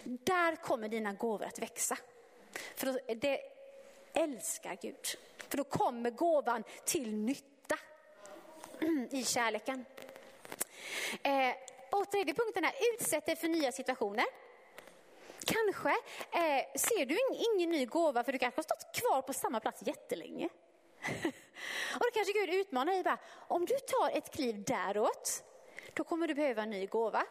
[0.04, 1.98] där kommer dina gåvor att växa.
[2.76, 3.42] För det
[4.14, 5.06] älskar Gud.
[5.48, 7.80] För då kommer gåvan till nytta
[9.12, 9.86] i kärleken.
[11.24, 11.56] Eh,
[11.90, 14.26] och tredje punkten är utsätt dig för nya situationer.
[15.46, 15.90] Kanske
[16.32, 19.82] eh, ser du ingen ny gåva för du kanske har stått kvar på samma plats
[19.86, 20.50] jättelänge.
[21.94, 23.18] och då kanske Gud utmanar dig bara,
[23.48, 25.44] om du tar ett kliv däråt,
[25.94, 27.26] då kommer du behöva en ny gåva.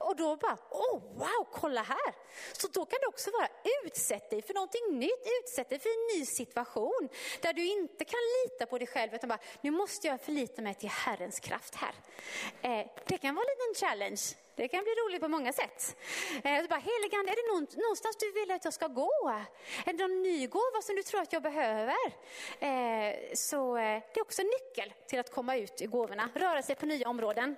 [0.00, 2.14] Och då bara, oh wow, kolla här.
[2.52, 3.48] Så då kan det också vara,
[3.84, 7.08] utsätt dig för någonting nytt, utsätt dig för en ny situation.
[7.40, 10.74] Där du inte kan lita på dig själv, utan bara, nu måste jag förlita mig
[10.74, 11.94] till Herrens kraft här.
[12.62, 14.20] Eh, det kan vara en liten challenge.
[14.60, 15.96] Det kan bli roligt på många sätt.
[16.44, 19.10] Eh, bara, Heligande, är det någonstans du vill att jag ska gå?
[19.84, 21.96] Är det någon ny gåva som du tror att jag behöver?
[22.60, 26.62] Eh, så eh, det är också en nyckel till att komma ut i gåvorna, röra
[26.62, 27.56] sig på nya områden.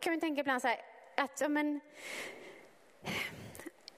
[0.00, 0.80] Kan vi tänka ibland så här,
[1.16, 1.80] att men,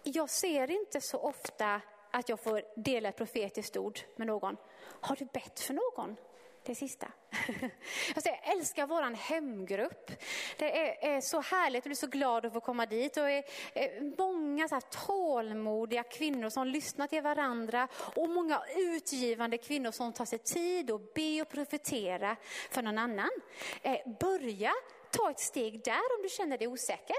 [0.02, 1.80] jag ser inte så ofta
[2.10, 4.56] att jag får dela ett profetiskt ord med någon.
[5.00, 6.16] Har du bett för någon?
[6.64, 7.06] Det sista.
[8.14, 10.10] Alltså jag älskar vår hemgrupp.
[10.58, 13.16] Det är, så härligt och blir så glad att få komma dit.
[13.16, 19.90] Och är, många så här tålmodiga kvinnor som lyssnar till varandra och många utgivande kvinnor
[19.90, 22.36] som tar sig tid att be och profetera
[22.70, 23.30] för någon annan.
[23.82, 24.72] Eh, börja
[25.10, 27.16] ta ett steg där om du känner dig osäker.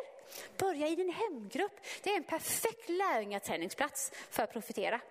[0.57, 1.79] Börja i din hemgrupp.
[2.03, 5.01] Det är en perfekt lärjungaträningsplats för att profetera.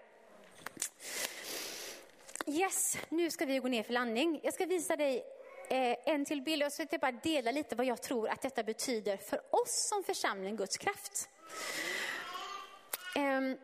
[2.47, 4.40] Yes, nu ska vi gå ner för landning.
[4.43, 5.24] Jag ska visa dig
[5.68, 6.62] eh, en till bild.
[6.62, 10.57] Jag ska bara dela lite vad jag tror att detta betyder för oss som församling
[10.57, 11.28] Guds kraft.
[13.16, 13.57] Ehm,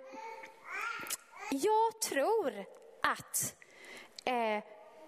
[1.50, 2.64] jag tror
[3.02, 3.54] att
[4.24, 4.64] eh,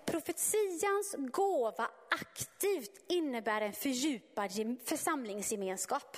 [0.07, 4.51] profetians gåva aktivt innebär en fördjupad
[4.85, 6.17] församlingsgemenskap.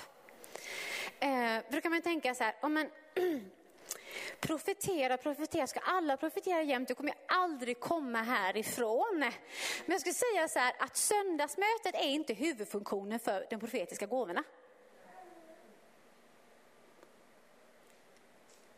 [1.21, 2.91] Eh, då kan man tänka så här, oh men,
[4.47, 6.89] profetera, profetera, ska alla profetera jämt?
[6.89, 9.19] Du kommer jag aldrig komma härifrån.
[9.19, 14.45] Men jag skulle säga så här att söndagsmötet är inte huvudfunktionen för de profetiska gåvorna.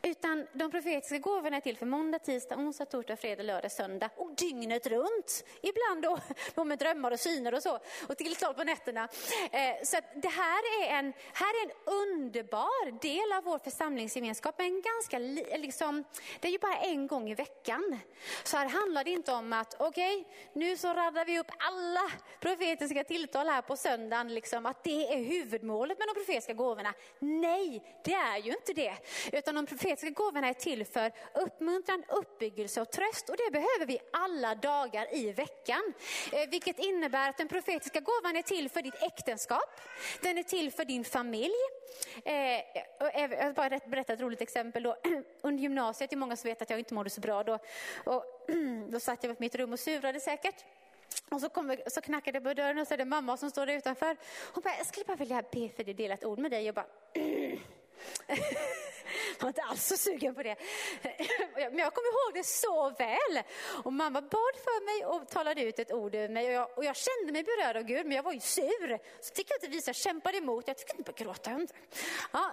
[0.05, 4.35] Utan de profetiska gåvorna är till för måndag, tisdag, onsdag, torsdag, fredag, lördag, söndag och
[4.37, 5.45] dygnet runt.
[5.63, 6.19] Ibland då,
[6.55, 7.79] då med drömmar och syner och så
[8.09, 9.09] och tilltal på nätterna.
[9.53, 14.55] Eh, så det här är, en, här är en underbar del av vår församlingsgemenskap.
[14.59, 15.19] Men ganska,
[15.59, 16.05] liksom,
[16.41, 17.99] det är ju bara en gång i veckan.
[18.43, 22.11] Så här handlar det inte om att okej, okay, nu så raddar vi upp alla
[22.41, 24.35] profetiska tilltal här på söndagen.
[24.35, 26.95] Liksom, att det är huvudmålet med de profetiska gåvorna.
[27.19, 28.95] Nej, det är ju inte det.
[29.33, 33.29] Utan de profetiska profetiska gåvorna är till för uppmuntran, uppbyggelse och tröst.
[33.29, 35.95] Och det behöver vi alla dagar i veckan.
[36.33, 39.81] Eh, vilket innebär att den profetiska gåvan är till för ditt äktenskap.
[40.23, 41.55] Den är till för din familj.
[42.25, 42.35] Eh,
[42.99, 44.83] jag ska bara berätta ett roligt exempel.
[44.83, 44.97] Då.
[45.43, 47.59] Under gymnasiet, det är många som vet att jag inte mådde så bra då.
[48.05, 48.25] Och,
[48.89, 50.65] då satt jag på mitt rum och surade säkert.
[51.31, 53.67] Och så, kom, så knackade det på dörren och så är det mamma som står
[53.67, 54.17] där utanför.
[54.55, 56.65] Hon bara, jag skulle bara vilja be för det delat ord med dig.
[56.65, 56.87] Jag bara,
[59.39, 60.57] jag var inte alls så sugen på det.
[61.55, 63.43] Men jag kommer ihåg det så väl.
[63.85, 66.47] Och mamma bad för mig och talade ut ett ord över mig.
[66.47, 68.99] Och jag, och jag kände mig berörd av Gud, men jag var ju sur.
[69.21, 70.69] Så tyckte jag inte visa, jag kämpade emot.
[70.69, 71.67] Jag tyckte inte på gråta.
[72.33, 72.53] Ja.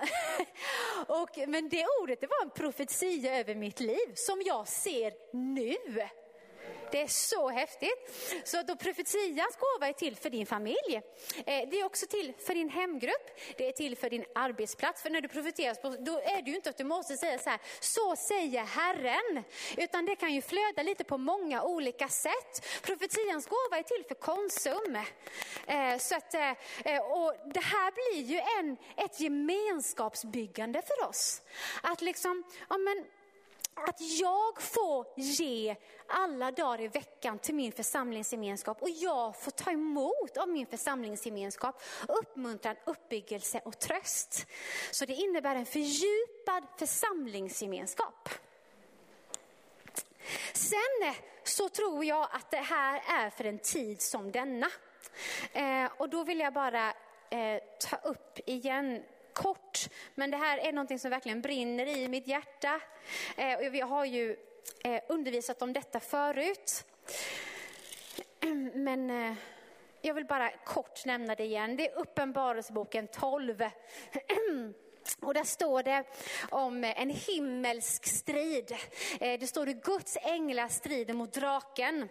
[1.08, 6.10] Och, men det ordet, det var en profetia över mitt liv som jag ser nu.
[6.92, 8.14] Det är så häftigt.
[8.44, 11.02] Så då profetians gåva är till för din familj.
[11.46, 13.40] Eh, det är också till för din hemgrupp.
[13.58, 15.02] Det är till för din arbetsplats.
[15.02, 17.60] För när du profeterar, då är det ju inte att du måste säga så här,
[17.80, 19.44] så säger Herren.
[19.78, 22.66] Utan det kan ju flöda lite på många olika sätt.
[22.82, 24.96] Profetians gåva är till för Konsum.
[25.68, 31.42] Eh, så att, eh, och det här blir ju en, ett gemenskapsbyggande för oss.
[31.84, 33.06] Att liksom, ja men
[33.76, 35.76] att jag får ge
[36.08, 41.82] alla dagar i veckan till min församlingsgemenskap och jag får ta emot av min församlingsgemenskap
[42.08, 44.46] uppmuntran, uppbyggelse och tröst.
[44.92, 48.30] Så det innebär en fördjupad församlingsgemenskap.
[50.54, 54.68] Sen eh, så tror jag att det här är för en tid som denna.
[55.54, 56.90] Eh, och då vill jag bara
[57.30, 59.04] eh, ta upp igen
[59.34, 59.71] kort,
[60.16, 62.82] men det här är någonting som verkligen brinner i mitt hjärta.
[63.38, 64.38] Eh, jag har ju
[64.84, 66.86] eh, undervisat om detta förut.
[68.74, 69.34] Men eh,
[70.02, 71.76] jag vill bara kort nämna det igen.
[71.76, 73.64] Det är Uppenbarelseboken 12.
[75.22, 76.04] Och där står det
[76.50, 78.72] om en himmelsk strid.
[79.20, 82.10] Eh, det står hur Guds änglar strider mot draken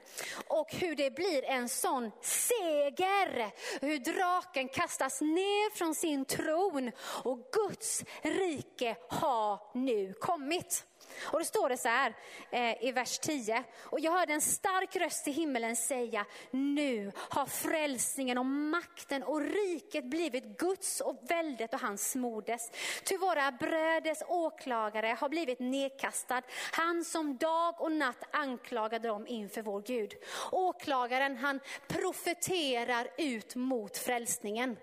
[0.49, 3.51] och hur det blir en sån seger.
[3.81, 6.93] Hur draken kastas ner från sin tron
[7.25, 10.87] och Guds rike har nu kommit.
[11.23, 12.15] Och då står det så här
[12.51, 13.65] eh, i vers 10.
[13.83, 19.41] Och jag hörde en stark röst i himmelen säga, nu har frälsningen och makten och
[19.41, 22.61] riket blivit Guds och väldet och hans moders.
[23.05, 26.43] Ty våra bröders åklagare har blivit nedkastad,
[26.73, 30.15] han som dag och natt anklagade dem inför vår Gud.
[30.53, 34.77] Åklagaren han profeterar ut mot frälsningen.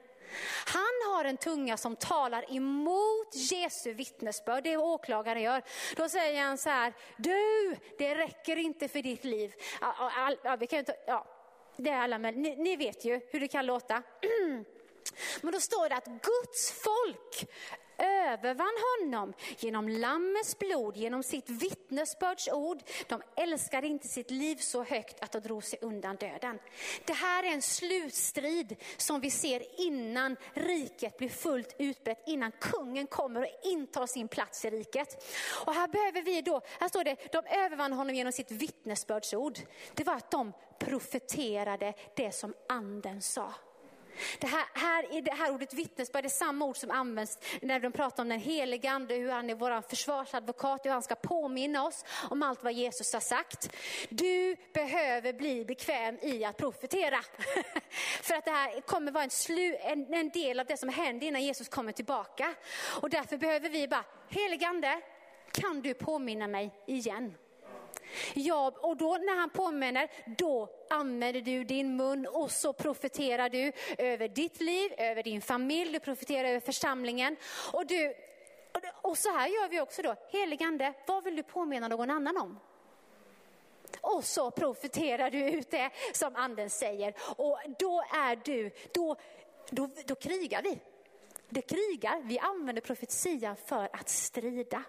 [0.66, 5.64] Han har en tunga som talar emot Jesu vittnesbörd, det åklagaren gör.
[5.96, 9.54] Då säger han så här, du, det räcker inte för ditt liv.
[9.82, 11.26] Ja, all, ja, vi kan inte, ja,
[11.78, 14.04] det är alla, men ni, ni vet ju hur det kan låta.
[15.42, 17.50] Men då står det att Guds folk
[17.98, 22.84] övervann honom genom lammets blod, genom sitt vittnesbörds ord.
[23.08, 26.60] De älskade inte sitt liv så högt att de drog sig undan döden.
[27.06, 33.08] Det här är en slutstrid som vi ser innan riket blir fullt utbrett, innan kungen
[33.08, 35.24] kommer och intar sin plats i riket.
[35.66, 39.60] Och här behöver vi då, här står det, de övervann honom genom sitt vittnesbördsord.
[39.94, 43.54] Det var att de profeterade det som anden sa.
[44.40, 47.92] Det här, här, är det här ordet vittnesbörd är samma ord som används när de
[47.92, 52.06] pratar om den helige ande, hur han är vår försvarsadvokat, hur han ska påminna oss
[52.30, 53.70] om allt vad Jesus har sagt.
[54.10, 57.20] Du behöver bli bekväm i att profetera.
[58.22, 61.28] För att det här kommer vara en, slu, en, en del av det som händer
[61.28, 62.54] innan Jesus kommer tillbaka.
[63.02, 65.02] Och därför behöver vi bara, helige ande,
[65.52, 67.34] kan du påminna mig igen?
[68.34, 73.72] Ja, och då när han påminner, då använder du din mun och så profeterar du
[73.98, 77.36] över ditt liv, över din familj, du profeterar över församlingen.
[77.74, 78.14] Och, du,
[79.02, 82.60] och så här gör vi också då, heligande, vad vill du påminna någon annan om?
[84.02, 87.14] Och så profeterar du ut det som anden säger.
[87.38, 89.16] Och då är du, då,
[89.70, 90.80] då, då krigar vi.
[91.50, 94.84] Det krigar, vi använder profetian för att strida.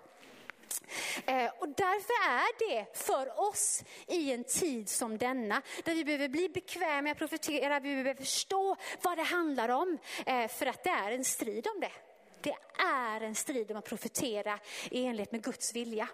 [1.26, 6.28] Eh, och därför är det för oss i en tid som denna, där vi behöver
[6.28, 10.84] bli bekväma med att profetera, vi behöver förstå vad det handlar om, eh, för att
[10.84, 11.92] det är en strid om det.
[12.40, 14.58] Det är en strid om att profetera
[14.90, 16.08] i enlighet med Guds vilja.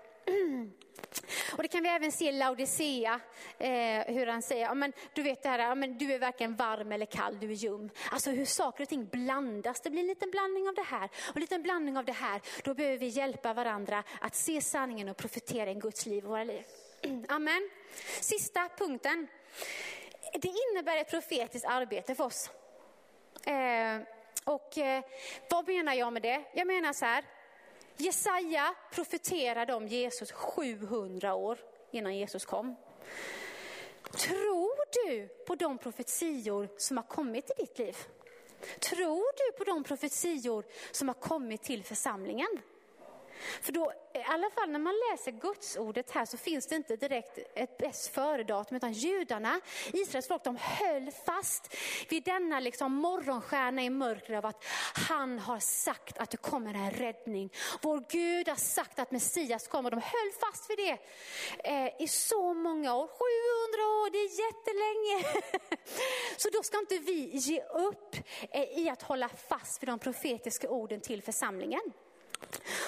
[1.56, 3.20] Och det kan vi även se i Laodicea,
[3.58, 6.56] eh, hur han säger, ja, men, du vet det här, ja, men, du är varken
[6.56, 7.90] varm eller kall, du är ljum.
[8.10, 11.36] Alltså hur saker och ting blandas, det blir en liten blandning av det här och
[11.36, 12.40] en liten blandning av det här.
[12.64, 16.44] Då behöver vi hjälpa varandra att se sanningen och profetera i Guds liv och våra
[16.44, 16.64] liv.
[17.28, 17.70] Amen.
[18.20, 19.26] Sista punkten.
[20.32, 22.50] Det innebär ett profetiskt arbete för oss.
[23.46, 24.00] Eh,
[24.44, 25.04] och eh,
[25.50, 26.44] vad menar jag med det?
[26.54, 27.24] Jag menar så här,
[27.96, 31.58] Jesaja profeterade om Jesus 700 år
[31.90, 32.76] innan Jesus kom.
[34.10, 37.96] Tror du på de profetior som har kommit i ditt liv?
[38.80, 42.48] Tror du på de profetior som har kommit till församlingen?
[43.62, 46.96] För då, i alla fall när man läser Guds ordet här så finns det inte
[46.96, 49.60] direkt ett bäst före-datum utan judarna,
[49.92, 51.76] Israels folk, de höll fast
[52.08, 54.64] vid denna liksom morgonstjärna i mörkret av att
[55.08, 57.50] han har sagt att det kommer en räddning.
[57.82, 59.90] Vår Gud har sagt att Messias kommer.
[59.90, 60.98] De höll fast vid det
[61.64, 63.18] eh, i så många år, 700
[63.86, 65.44] år, det är jättelänge.
[66.36, 68.16] så då ska inte vi ge upp
[68.50, 71.92] eh, i att hålla fast vid de profetiska orden till församlingen.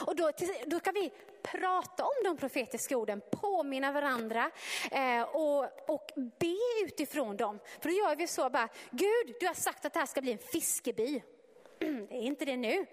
[0.07, 0.31] Och då,
[0.67, 1.13] då kan vi
[1.43, 4.51] prata om de profetiska orden, påminna varandra
[4.91, 7.59] eh, och, och be utifrån dem.
[7.81, 10.33] För då gör vi så bara, Gud du har sagt att det här ska bli
[10.33, 11.23] en fiskeby.
[12.09, 12.87] Det är inte det nu.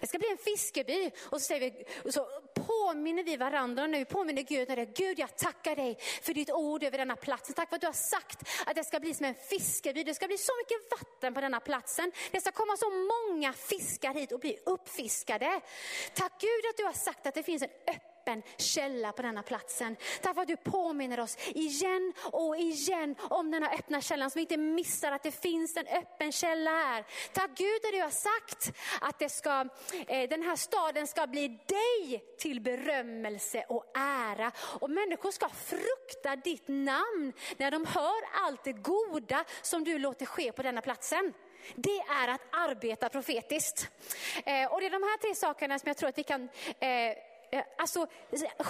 [0.00, 1.10] Det ska bli en fiskeby.
[1.24, 5.18] Och så, säger vi, och så påminner vi varandra nu, påminner Gud, när det, Gud
[5.18, 7.54] jag tackar dig för ditt ord över denna platsen.
[7.54, 10.04] Tack för att du har sagt att det ska bli som en fiskeby.
[10.04, 12.12] Det ska bli så mycket vatten på denna platsen.
[12.30, 15.60] Det ska komma så många fiskar hit och bli uppfiskade.
[16.14, 19.42] Tack Gud att du har sagt att det finns en öppen öppen källa på denna
[19.42, 19.96] platsen.
[20.22, 24.40] Tack för att du påminner oss igen och igen om denna öppna källan så vi
[24.40, 27.04] inte missar att det finns en öppen källa här.
[27.32, 29.68] Tack Gud att du har sagt att det ska,
[30.08, 34.52] eh, den här staden ska bli dig till berömmelse och ära.
[34.80, 40.26] Och människor ska frukta ditt namn när de hör allt det goda som du låter
[40.26, 41.32] ske på denna platsen.
[41.74, 43.88] Det är att arbeta profetiskt.
[44.44, 46.48] Eh, och det är de här tre sakerna som jag tror att vi kan
[46.80, 48.06] Eh, Eh, alltså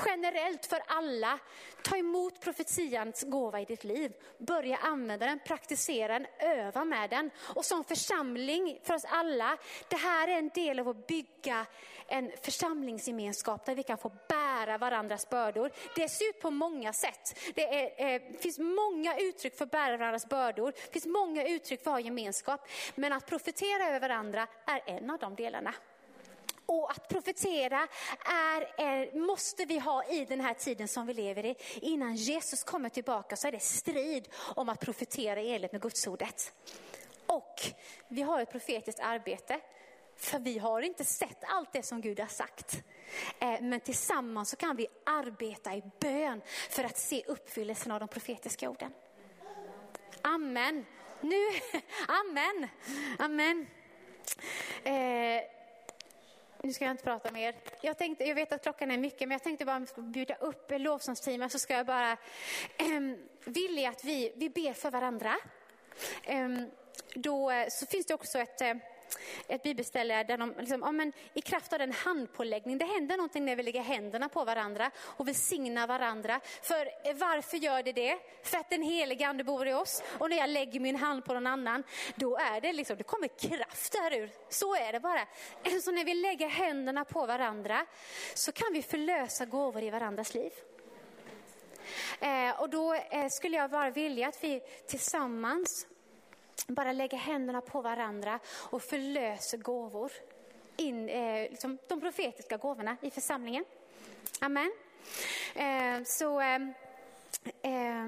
[0.07, 1.39] generellt för alla,
[1.83, 4.13] ta emot profetians gåva i ditt liv.
[4.39, 7.31] Börja använda den, praktisera den, öva med den.
[7.55, 9.57] Och som församling för oss alla,
[9.89, 11.67] det här är en del av att bygga
[12.07, 15.71] en församlingsgemenskap där vi kan få bära varandras bördor.
[15.97, 17.39] Det ser ut på många sätt.
[17.55, 20.73] Det är, eh, finns många uttryck för att bära varandras bördor.
[20.73, 22.69] Det finns många uttryck för att ha gemenskap.
[22.95, 25.75] Men att profetera över varandra är en av de delarna.
[26.71, 27.89] Och att profetera
[28.25, 31.57] är, är, måste vi ha i den här tiden som vi lever i.
[31.75, 36.53] Innan Jesus kommer tillbaka så är det strid om att profetera i enlighet med Gudsordet.
[37.27, 37.61] Och
[38.09, 39.61] vi har ett profetiskt arbete.
[40.17, 42.83] För vi har inte sett allt det som Gud har sagt.
[43.39, 48.09] Eh, men tillsammans så kan vi arbeta i bön för att se uppfyllelsen av de
[48.09, 48.93] profetiska orden.
[50.23, 50.87] Amen.
[51.21, 51.47] Nu,
[52.09, 52.69] amen,
[53.19, 53.67] amen.
[54.85, 55.60] Eh,
[56.63, 57.55] nu ska jag inte prata mer.
[57.81, 61.53] Jag, tänkte, jag vet att klockan är mycket, men jag tänkte bara bjuda upp lovsångsteamet
[61.53, 62.13] så ska jag bara
[62.77, 63.01] eh,
[63.45, 65.37] vilja att vi, vi ber för varandra.
[66.25, 66.71] Ähm,
[67.15, 68.75] då eh, så finns det också ett eh,
[69.49, 73.45] ett bibelställe där de, liksom, ja, men, i kraft av den handpåläggning, det händer någonting
[73.45, 76.41] när vi lägger händerna på varandra och välsignar varandra.
[76.63, 78.19] För varför gör det det?
[78.43, 80.03] För att den helige ande bor i oss.
[80.19, 81.83] Och när jag lägger min hand på någon annan,
[82.15, 84.31] då är det liksom, det kommer kraft där ur.
[84.49, 85.27] Så är det bara.
[85.83, 87.87] Så när vi lägger händerna på varandra
[88.35, 90.53] så kan vi förlösa gåvor i varandras liv.
[92.21, 95.87] Eh, och då eh, skulle jag bara vilja att vi tillsammans
[96.75, 98.41] bara lägga händerna på varandra
[98.71, 100.13] och förlöser gåvor.
[100.77, 103.65] In, eh, liksom de profetiska gåvorna i församlingen.
[104.41, 104.73] Amen.
[105.55, 106.61] Eh, så eh,
[107.63, 108.07] eh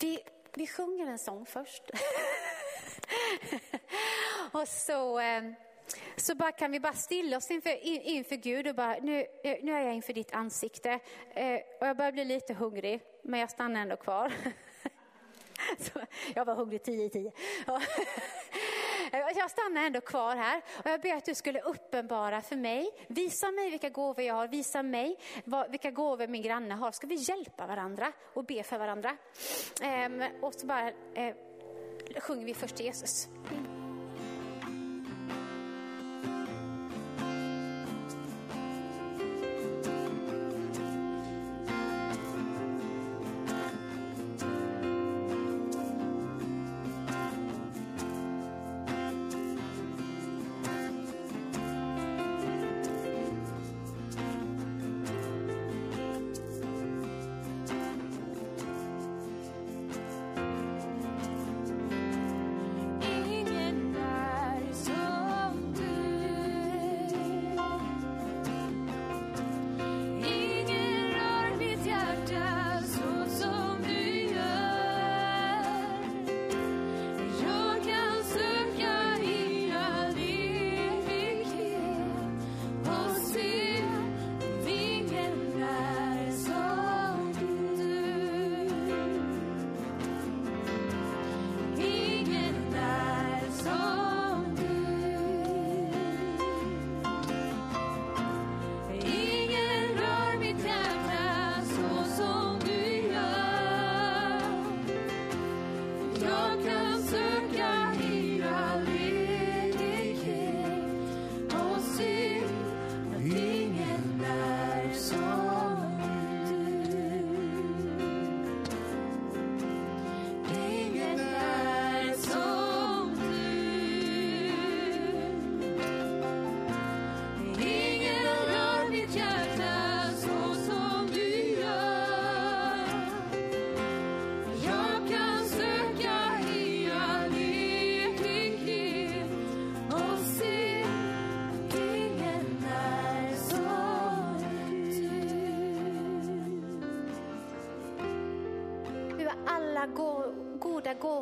[0.00, 0.18] vi,
[0.54, 1.82] vi sjunger en sång först.
[4.52, 5.42] och så, eh,
[6.16, 9.26] så bara kan vi bara stilla oss inför, inför Gud och bara, nu,
[9.62, 10.90] nu är jag inför ditt ansikte.
[11.34, 14.32] Eh, och jag börjar bli lite hungrig, men jag stannar ändå kvar.
[15.78, 16.00] Så
[16.34, 17.32] jag var hungrig tio i tio.
[19.12, 23.50] Jag stannar ändå kvar här och jag ber att du skulle uppenbara för mig, visa
[23.50, 25.16] mig vilka gåvor jag har, visa mig
[25.68, 26.92] vilka gåvor min granne har.
[26.92, 29.16] Ska vi hjälpa varandra och be för varandra?
[29.82, 31.34] Ehm, och så bara eh,
[32.20, 33.28] sjunger vi först Jesus.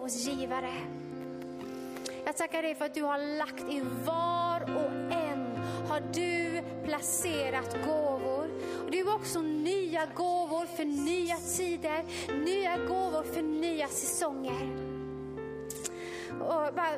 [0.05, 0.73] Gåvors givare.
[2.25, 5.57] Jag tackar dig för att du har lagt i var och en
[5.89, 8.51] har du placerat gåvor.
[8.85, 12.05] Och du har också nya gåvor för nya tider,
[12.45, 14.69] nya gåvor för nya säsonger.
[16.31, 16.95] Och bara,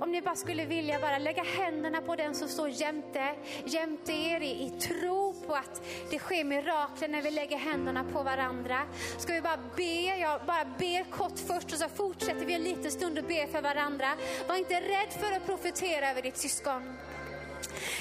[0.00, 3.34] om ni bara skulle vilja bara lägga händerna på den som står jämte,
[3.64, 8.22] jämte er i, i tro på att det sker mirakler när vi lägger händerna på
[8.22, 8.78] varandra.
[9.18, 12.90] Ska vi bara be, jag bara ber kort först och så fortsätter vi en liten
[12.90, 14.08] stund och ber för varandra.
[14.48, 16.96] Var inte rädd för att profetera över ditt syskon.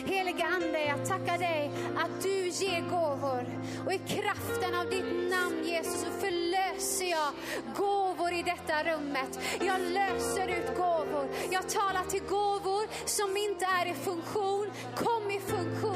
[0.06, 3.46] Heliga Ande, jag tackar dig att du ger gåvor.
[3.86, 7.32] Och i kraften av ditt namn Jesus så förlöser jag
[7.78, 9.40] gåvor i detta rummet.
[9.60, 11.30] Jag löser ut gåvor.
[11.52, 14.68] Jag talar till gåvor som inte är i funktion.
[14.96, 15.87] Kom i funktion,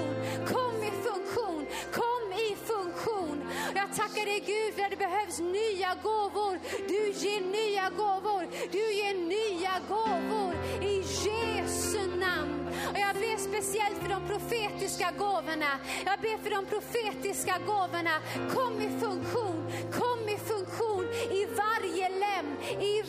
[3.91, 6.59] Jag tackar dig Gud för att det behövs nya gåvor.
[6.87, 8.47] Du ger nya gåvor.
[8.71, 12.67] Du ger nya gåvor i Jesu namn.
[12.91, 15.71] Och jag ber speciellt för de profetiska gåvorna.
[16.05, 18.15] Jag ber för de profetiska gåvorna.
[18.55, 23.03] Kom i funktion, kom i funktion i varje lem, i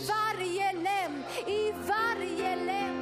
[1.79, 3.02] varje lem